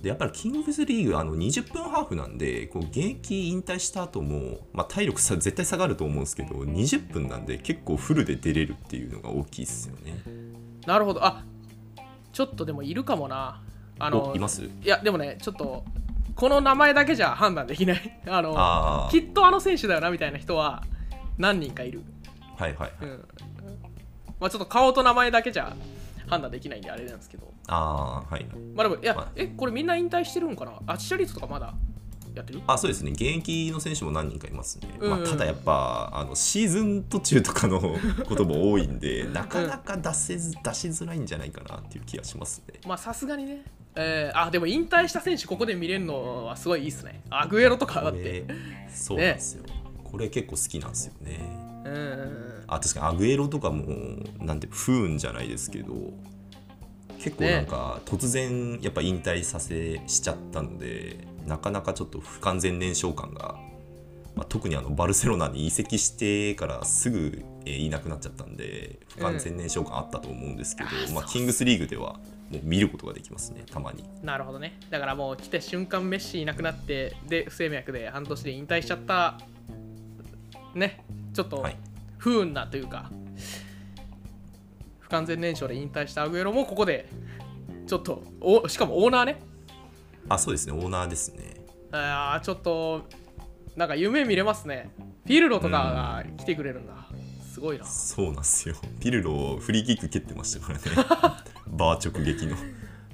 [0.00, 10.14] でやっぱりキングスリーグあの20分ハーフなんでこう現役引退した後も、まあ、体力さ 絶対下がると思うんですけど20分なんで結構フルで出れるっていうのが大きいですよね。
[10.86, 11.24] なるほど。
[11.24, 11.42] あ
[12.32, 13.60] ちょっとでもいるかもな。
[13.98, 14.62] あのおいます？
[14.62, 15.84] いやでもねちょっと
[16.34, 18.20] この名前だけじゃ判断できない。
[18.28, 20.84] あのああきっとあの選手だよなみたいな人は
[21.38, 22.02] 何人かいる。
[22.56, 22.92] はいはいはい。
[23.02, 23.24] うん。
[24.38, 25.74] まあちょっと顔と名前だけじゃ
[26.26, 27.52] 判断できないんであれなんですけど。
[27.68, 28.46] ああはい。
[28.74, 29.32] まあでもいや、まあ。
[29.36, 30.72] えこれみんな引退してるんかな？
[30.86, 31.74] あチシャリートとかまだ
[32.34, 32.60] やってる？
[32.66, 33.12] あそうですね。
[33.12, 35.20] 現役の選手も何人かいますね、うんうん。
[35.22, 37.80] まあ、ただやっぱあのシーズン途中とかの
[38.26, 42.80] ことも多いんでなかなか出せず出しづらいんじゃないかなっていう気がしますね。
[42.86, 43.62] まあさすがにね。
[43.98, 47.22] えー、あでも引退した選手ここで見れるのはすごいいいっすね。
[47.30, 48.44] アグエロとかだって。
[48.92, 49.64] そうなんですよ、
[50.04, 51.40] これ結構好きなんですよね
[52.66, 53.84] あ確かにアグエロとかも
[54.40, 55.94] なんて不運じゃないですけど
[57.18, 63.56] 結構なんか突然やっぱ引退させしちゃったのでなかなかちょっと不完全燃焼感が、
[64.34, 71.04] まあ、特にあのバルセロナに移籍してからすぐ、えーいなくなっちゃったんで不完全燃焼感あったと思うんですけど、まあ、うん。
[71.04, 71.24] あーそう。
[71.32, 72.20] キングスリーグでは
[72.50, 74.04] もう見ることができますねたまに。
[74.22, 74.78] なるほどね。
[74.90, 79.38] だからもう来て瞬間メッシいなくなってで不整脈で半年で引退しちゃった
[80.76, 81.76] ねちょっとはい。
[82.18, 83.10] 不運なというか、
[85.00, 87.08] 不完全燃焼で引退したアグエロもここで
[87.86, 89.40] ちょっとおしかもオーナーね。
[90.28, 91.60] あそうですねオーナーですね。
[91.92, 93.06] あーちょっと
[93.76, 94.90] なんか夢見れますね。
[95.24, 96.94] フィルロとかが来てくれるんだ、
[97.52, 97.84] すごいな。
[97.84, 98.74] そうなんですよ。
[98.98, 100.84] ピルロフリーキック蹴ってましたからね。
[101.68, 102.56] バー直撃の。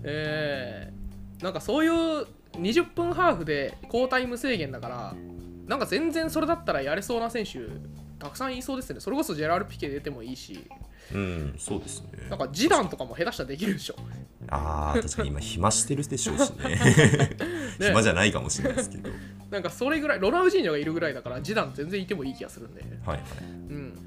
[0.05, 5.15] えー、なんかそういう20分ハーフで交代無制限だから
[5.67, 7.61] なんか全然それだったらやれそうな選手
[8.19, 9.01] たくさんいそうですね。
[9.01, 10.65] それこそジェラール・ピケ出てもいいし。
[11.13, 11.55] うん。
[11.59, 12.29] そうですね。
[12.31, 13.97] なんかジダンとかも下手したらできるでしょ。
[14.49, 16.79] あー確かに今暇してるでしょうしね。
[17.81, 17.89] ね。
[17.89, 19.11] 暇じゃないかもしれないですけど。
[19.51, 22.83] なんかそれぐらいロナウジーニョがいるぐらいだからジダン全然いてもいい気がするんで。
[23.05, 23.19] はいはい。
[23.43, 23.99] うん。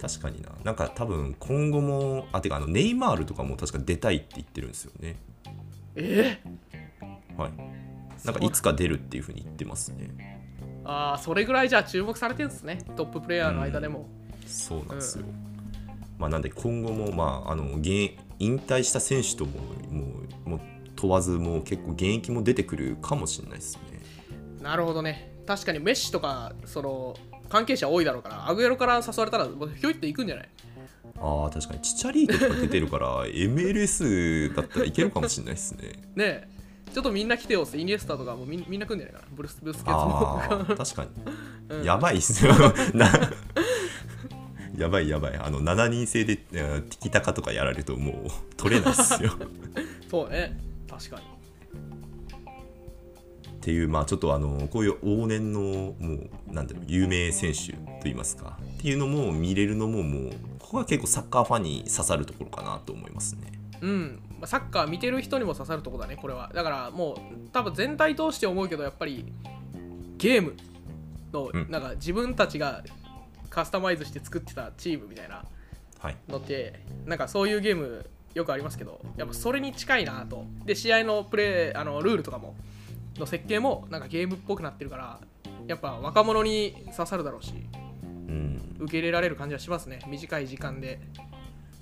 [0.00, 0.50] 確かにな。
[0.64, 5.16] なんか多分今後もあてかあのネイマールとかも確か出たいって言ってるんですよね。
[5.94, 6.40] え
[7.36, 7.52] はい。
[8.24, 10.10] なんかいつか出るっていうふうに言ってますね。
[10.10, 10.39] ー、
[10.84, 12.78] ああそれぐらいじゃあ注目されてるんですね。
[12.96, 14.06] トッププレイヤーの間でも、
[14.46, 15.24] そうなんですよ、
[16.18, 19.52] まあなんで今後もまああの現引退した選手とも
[19.90, 20.04] も
[20.46, 20.60] うもう
[20.96, 24.00] 問わずもう結構現役も出てくるかもしれないですね。
[24.62, 25.32] なるほどね。
[25.46, 27.16] 確かにメッシとかその
[27.48, 30.48] 関係者多いだろうからアグエロから誘われたらもうひょいって行くんじゃない？
[31.18, 31.80] ああ確かに。
[31.80, 35.92] チチャリートとか出てるから MLS だったらいけるかもしれないですね。
[36.16, 36.48] ねえ
[36.92, 39.36] ちょっとみんな来てよってイニエスタとかもみんみんな来るんじゃないかな。
[39.36, 40.42] ブルスブルスケツあも。
[40.42, 41.10] あ 確かに、
[41.68, 41.84] うん。
[41.84, 42.52] やばいっすよ。
[42.94, 43.08] な
[44.76, 45.36] やばいやばい。
[45.36, 48.14] あの7人制でえーティキタカとかやられるともう
[48.56, 49.32] 取れないっすよ。
[50.10, 50.58] そうね。
[50.88, 51.22] 確かに。
[51.22, 55.94] っていうまあちょっとあのこういう往年のも
[56.48, 58.58] うなんだろう有名選手といいますか。
[58.78, 63.52] っていうのも見れるのももうここが結構サッカーファンに刺さるところかなと思いますね。
[63.82, 64.22] うん。
[64.22, 66.50] まあサッカー見てる人にも刺さるとこだねこれは。
[66.54, 67.16] だからもう
[67.52, 69.24] 多分全体通して思うけどやっぱり
[70.18, 70.56] ゲーム
[71.32, 71.70] のうん。
[71.70, 72.82] なんか自分たちが
[73.48, 75.44] カスタマイズして作ってたチームみたいな
[75.98, 80.44] はいのってなんかそういうゲームよくありますけどやっぱそれに近いなと。
[80.64, 82.54] で試合のプレーあのルールとかも
[83.16, 85.20] の設計もなんかゲームっぽくなってるから
[85.66, 87.52] やっぱ若者に刺さるだろうし
[88.02, 88.76] うん。
[88.80, 89.98] 受け入れられる感じはしますね。
[90.06, 91.00] 短い時間で。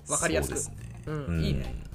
[0.07, 0.57] 分かりやすく。
[0.57, 1.01] そうですね。
[1.05, 1.88] うんいいね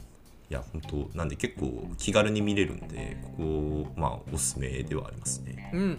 [0.51, 5.71] いや本当なんで結構気軽に見れるんでここまあおすすめではありますね。
[5.73, 5.99] うん。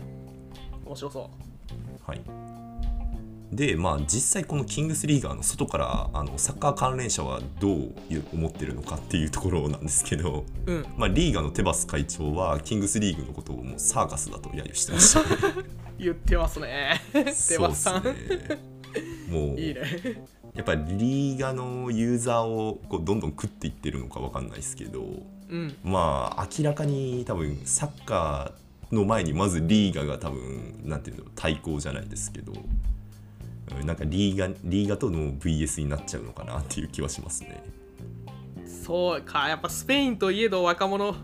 [0.85, 1.31] 面白そ
[2.05, 2.21] はい。
[3.51, 7.93] でまあ実際このキングスリーガーの外からあのサッカー関連者はどう
[8.33, 10.85] 思ってるのかっていうところなんですけど、ううん。
[10.97, 15.21] まあ、リーガのテバス会長はキングスリーグのことをもうサーカスだと揶揄してました。
[15.21, 15.25] ね
[15.97, 17.01] 言ってますね。
[17.13, 18.75] テバスさん、ね
[19.29, 19.81] もういいね
[20.55, 25.01] やっぱりリーガのユーザーをこうどんどん食っていってるのかわかんないですけど
[25.49, 25.75] うん。
[25.83, 37.63] まあ明らかに多分サッカーの前にまずリーガが多分なんていうの対抗じゃないですけどうんなんかリーガリーガとの VS になっちゃうのかなっていう気はしますね。
[38.65, 41.15] そうかやっぱスペインといえど若者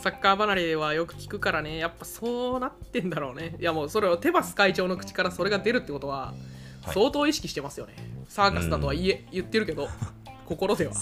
[0.00, 1.76] サッカー離れはよく聞くからね。
[1.76, 3.56] やっぱそうなってんだろうね。
[3.60, 7.94] いやもうそれをテバス会長の口からそれが出るってことははい相当意識してますよね、
[8.28, 9.88] サーカスだとは言え、言ってるけど
[10.46, 10.94] 心では。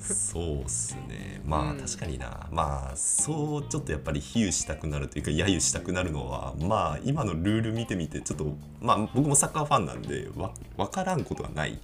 [0.00, 1.42] そうっすね。
[1.44, 1.78] まあうん。
[1.78, 11.78] 確かにな、まあそうちょっとやっぱり比喩したくなるというか揶揄したくなるのはまあ今のルール見てみてちょっとまあ僕もサッカーファンなんでわ分からんことはない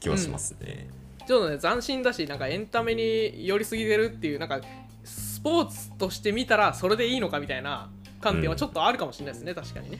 [0.00, 0.88] 気はしますね。
[1.26, 4.60] ちょっとね斬新だしなんかエンタメに寄りすぎてるっていうなんか
[5.04, 9.98] スポーツとして見たらそれでいいのかみたいな観点はちょっとあるかもしれないですね、確かにね。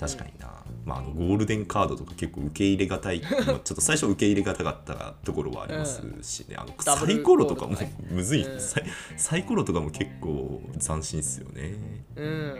[0.00, 3.20] 確かにな、まあ、あのゴールデンカードとか結構受け入れがたい。
[3.22, 7.76] まあちょっと最初受け入れがたかったところはありますしね、あのサイコロとかも
[8.10, 8.84] むずい、うんサイ
[9.16, 11.74] サイコロとかも結構斬新っすよね。
[12.16, 12.58] うん。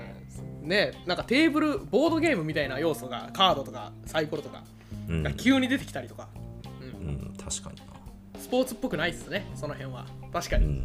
[0.62, 0.92] ね。
[1.06, 4.62] なんかテーブルボードゲームみたいな要素がカードとかサイコロとか
[5.08, 6.28] うん、が急に出てきたりとか、
[6.82, 7.08] うん。
[7.08, 7.86] うん、確かにな。
[8.38, 10.04] スポーツっぽくないっすねその辺は。
[10.32, 10.84] 確かに、うん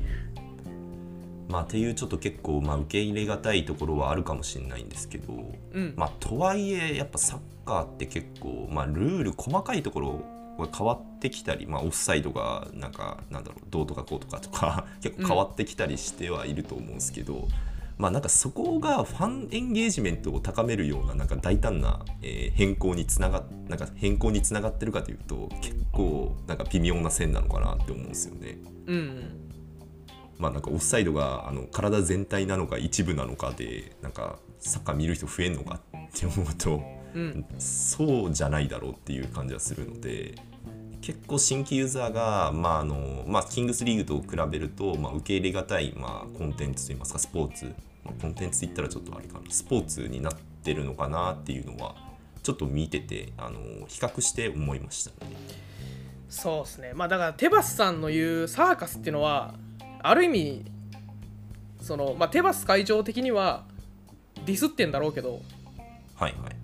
[1.54, 5.34] まあっていうちょっと結構、まあ、受け入れがたいところはあるかもしれないんですけど、
[5.72, 10.22] うんまあとはいえやっぱサッカーって結構、まあ、ルール細かいところ
[10.58, 17.48] が変わってきたり、まあ、オフサイドがなんかなんだろうどうとかこうとかとか 結構変わってきたりしてはいると思うんですけど、
[18.00, 28.58] まあなんかそこがファンエンゲージメントを高めるようななんか大胆な、えー変更につながなんか変更につながってるかというと結構なんか微妙な線なのかなって思うんですよね。
[28.88, 29.43] うんうん
[30.44, 36.84] まあなんかオフサイドがあの体全体なのか一部なのかでなんかサッカー見る人増えんのかって思うと
[37.16, 37.46] うん。
[37.60, 40.36] そうじゃないだろうっていう感じはするので
[41.00, 47.74] 結構新規ユーザーが、まああのまあ、キングスリーグと比べると、まあ、受け入れがたい、まあ、コンテンツといいますかスポーツ、
[48.04, 49.50] まあコンテンツって言ったらちょっとあれかな。
[49.50, 51.96] スポーツになってるのかなっていうのは
[52.42, 55.32] ちょっと見ててあの比較して思いましたね。
[56.30, 56.94] そうですね。
[56.96, 59.56] まあだからテバスさんの言うサーカスっていうのは
[60.04, 60.66] ある意味
[61.82, 63.64] その、まあ、テバス会長的には
[64.46, 65.42] ディスってんだろうけど
[66.16, 66.56] はいはい。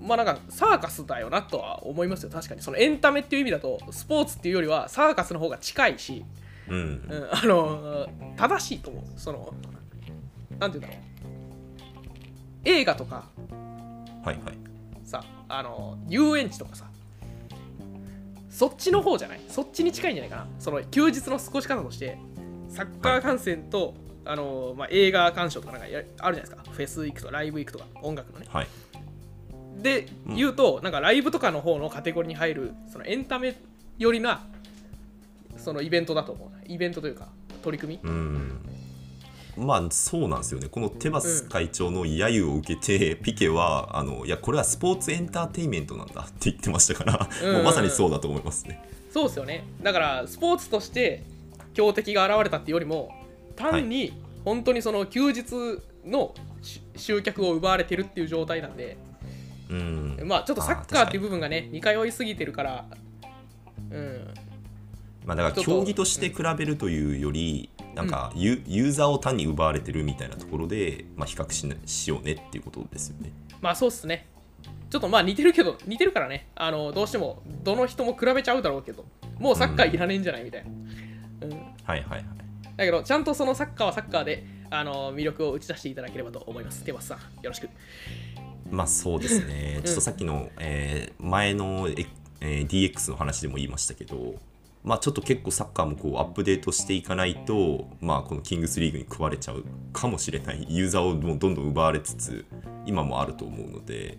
[0.00, 2.30] まあなんかサーカスだよなとは思いますよ。
[2.30, 2.62] 確かに。
[2.62, 6.24] そのエンタメっていう意味だとスポーツっていうよりはサーカスの方が近いし、
[6.68, 6.76] うん。
[6.76, 8.06] うん、あの
[8.36, 9.04] 正しいと思う。
[9.16, 9.52] その
[10.58, 11.06] なんて言うんだろう。
[12.64, 13.24] 映画とか
[14.24, 14.54] はいはい。
[15.04, 16.86] さあの遊園地とかさ。
[18.48, 19.40] そっちの方じゃない？
[19.48, 20.46] そっちに近いんじゃないかな。
[20.58, 22.18] その休日の過ごし方として
[22.70, 23.94] サッカー観戦と、
[24.24, 26.62] あのまあ、映画鑑賞とかなんかやあるじゃないですか。
[26.70, 28.46] フェス行くとかライブ行くとか音楽のね。
[28.48, 28.68] はい。
[29.82, 30.36] でうん。
[30.36, 33.56] 言うと、なんかライブとかの方のカテゴリーに入るそのエンタメ
[33.98, 34.42] 寄りな
[35.56, 36.48] そのイベントだと思う。
[36.66, 37.28] イベントというか
[37.62, 38.08] 取り組み。
[38.08, 38.60] うん。
[39.56, 40.68] まあそうなんですよね。
[40.68, 47.52] このテバス会長の揶揄を受けて、ピケはあのいやこれはスポーツエンターテインメントなんだって言ってましたから、うん。
[47.54, 48.80] もうまさにそうだと思いますね。
[49.12, 49.64] そうですよね。
[49.82, 51.24] だからスポーツとして
[51.80, 53.10] 強敵が現れたっていうよりも
[53.56, 54.12] 単に
[54.44, 58.98] 本当にその休日のし集客を奪われてるっていう状態なんで
[59.70, 60.20] うん。
[60.24, 62.84] まあちょっとサッカーっていう部分がね似通いすぎてるから
[63.90, 64.34] うん。
[65.24, 73.30] まあ、だから競技として比べるというより、なんかユユーザーを単に奪われてるみたいなところで、まあ、比較しなしようねっていうことですよね。
[73.60, 74.26] まあそうっすね。
[74.88, 76.48] ちょっとまあ似てるけど似てるからね。
[76.54, 79.04] あのどうしてもどの人も比べちゃうだろうけど
[79.38, 80.79] もうサッカーいらねえんじゃないみたいな、うん、
[81.90, 82.24] はいはいはい。
[82.76, 86.84] だけどちゃんとそのサッカーはサッカーであの魅力を打ち出していただければと思います。
[86.84, 87.68] テマスさんよろしく。
[88.70, 92.06] まあそうですね、ちょっとさっきの、えー前の、え
[92.40, 94.36] えー DX の話でも言いましたけど、
[94.84, 100.64] まあ、ちょっと結構サッカーもこうアップデートしていかないと、まあ、このキングスリーグに食われちゃうかもしれない。
[100.68, 102.46] ユーザーをもうどんどん奪われつつ
[102.86, 104.18] 今もあると思うので、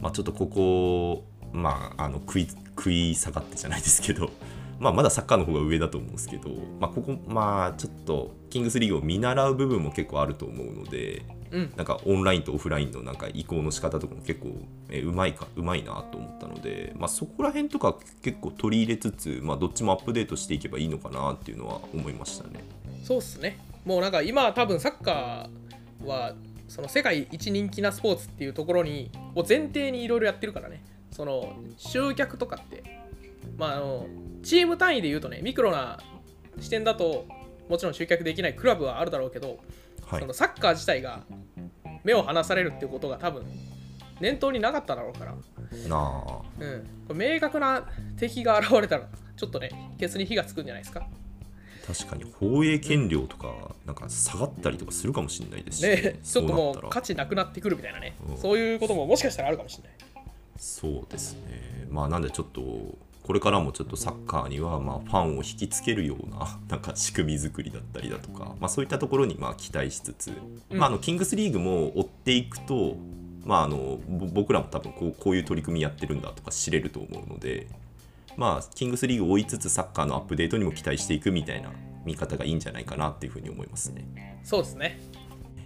[0.00, 4.30] まあ、ちょっとここ、まあ、あの食い食い下がってじゃないですけど、
[4.78, 6.50] まあ、まだサッカーの方が上だと思うんですけど、
[6.80, 11.24] まあ、ここまあちょっとキングスリーグを見習う部分も結構あると思うので。
[11.52, 14.48] うんなんかオンラインとオフラインのなんか移行の仕方とかも結構
[14.88, 22.64] えーうまいかうまいなと思ったので、まあ、そこら辺とか結構取り入れつつ、まあ、どっちもアップデートしていけばいいのかなっていうのは思いましたね。
[23.04, 26.34] そうっすねもうなんか今多分サッカーは
[26.68, 32.82] その世界一人気なスポーツっていうところにを前提にいろいろやってるからねその集客とかって
[33.56, 34.06] まああの
[34.42, 35.98] チーム単位で言うとねミクロな
[36.60, 37.26] 視点だと
[37.68, 39.58] もちろん集客できないクラブはあるだろうけど、
[40.06, 40.20] はい。
[40.20, 41.24] そのサッカー自体が
[42.04, 43.44] 目を離されるっていうことが多分
[44.20, 45.34] 念頭になかっただろうから、
[45.88, 46.40] なあ。
[47.08, 47.86] うん、明確な
[48.16, 51.06] 敵が現れたらちょっとねケツに火がつくんじゃないですか。
[51.86, 59.92] 確かに放映権料とかなんか下がったりとかするかもしれないですし、ね、ちょっともう価値なくなってくるみたいなね、うんそういうことももしかしたらあるかもしれない。
[60.58, 61.86] そうですね。
[61.88, 62.62] まあなんでちょっと
[63.26, 70.32] これからもちょっとサッカーにはまあファンを引きつけるような なんか仕組み作りだったりだとか、まあ、そういったところにまあ期待しつつ、
[70.70, 72.96] うんまあ、あのキングスリーグも追っていくと、
[73.44, 77.66] まあ、あのぼ僕らも多分こうこういう取り組みやってるんだとか知れると思うので、
[78.36, 81.70] まあ、キングスリーグを追いつつサッカーのアップデートにも期待していくみたいな
[82.04, 84.38] 見方がいいんじゃないかなっていうふうに思いますね。
[84.44, 85.00] そうですね。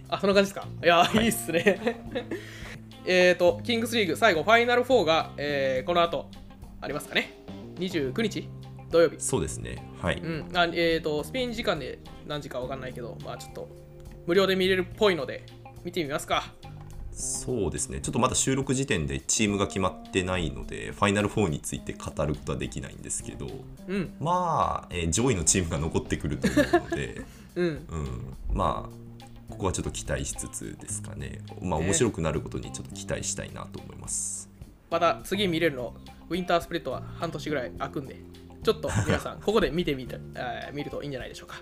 [0.09, 0.67] あ、そんな感じですか？
[0.83, 2.01] いや、い、いっすね。
[3.05, 6.27] えっと、キングスリーグ最後、ファイナル4が、えーこの後
[6.83, 7.40] ありますかね？
[7.75, 8.49] 29日？
[8.91, 9.15] 土曜日。
[9.19, 10.57] そうですねはい、うん。
[10.57, 13.69] あえっ、と、スペイン時間で何時かわかんないけど、まあちょっと
[14.27, 15.45] 無料で見れるっぽいので、
[15.83, 16.53] 見てみますか。
[17.13, 23.47] そうですね、ちょっとまだ収録時点でチームが決まってないので、ファイナル4について語ることはできないんですけど、
[23.87, 24.13] うん。
[24.19, 27.21] まあ、えー上位のチームが残ってくると思うので、
[27.55, 27.67] うん。
[27.67, 34.49] うん、まあ、ここはちょっと期待しつつですかね、まあ、ね面白くなることにちょっと期待したいなと思います。
[34.89, 35.93] また次見れるの、
[36.31, 38.15] ウィンタースプリットは半年ぐらい空くんで、
[38.63, 41.61] ちょっと 皆さん、ここで見てみて、えー見るといいんじゃないでしょうか。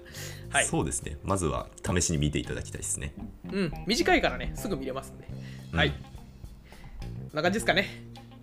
[0.50, 0.66] はい。
[0.66, 3.14] そうですね、まずは試しに見ていただきたいですね。
[3.52, 3.74] うん。
[3.88, 5.28] 短いからね、すぐ見れますんで。
[5.74, 5.88] はい。
[5.88, 5.94] うん
[7.30, 7.88] こんな感じですかね。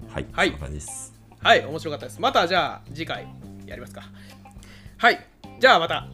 [0.08, 1.12] はい、はいそんな感じです。
[1.42, 2.20] はい、面白かったです。
[2.20, 3.26] またじゃあ次回
[3.66, 4.02] やりますか。
[4.96, 5.26] はい、
[5.58, 6.08] じゃあまた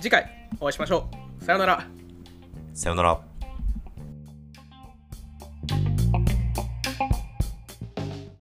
[0.00, 1.08] 次回お会いしましょ
[1.40, 1.44] う。
[1.44, 1.86] さようなら。
[2.74, 3.35] さよなら。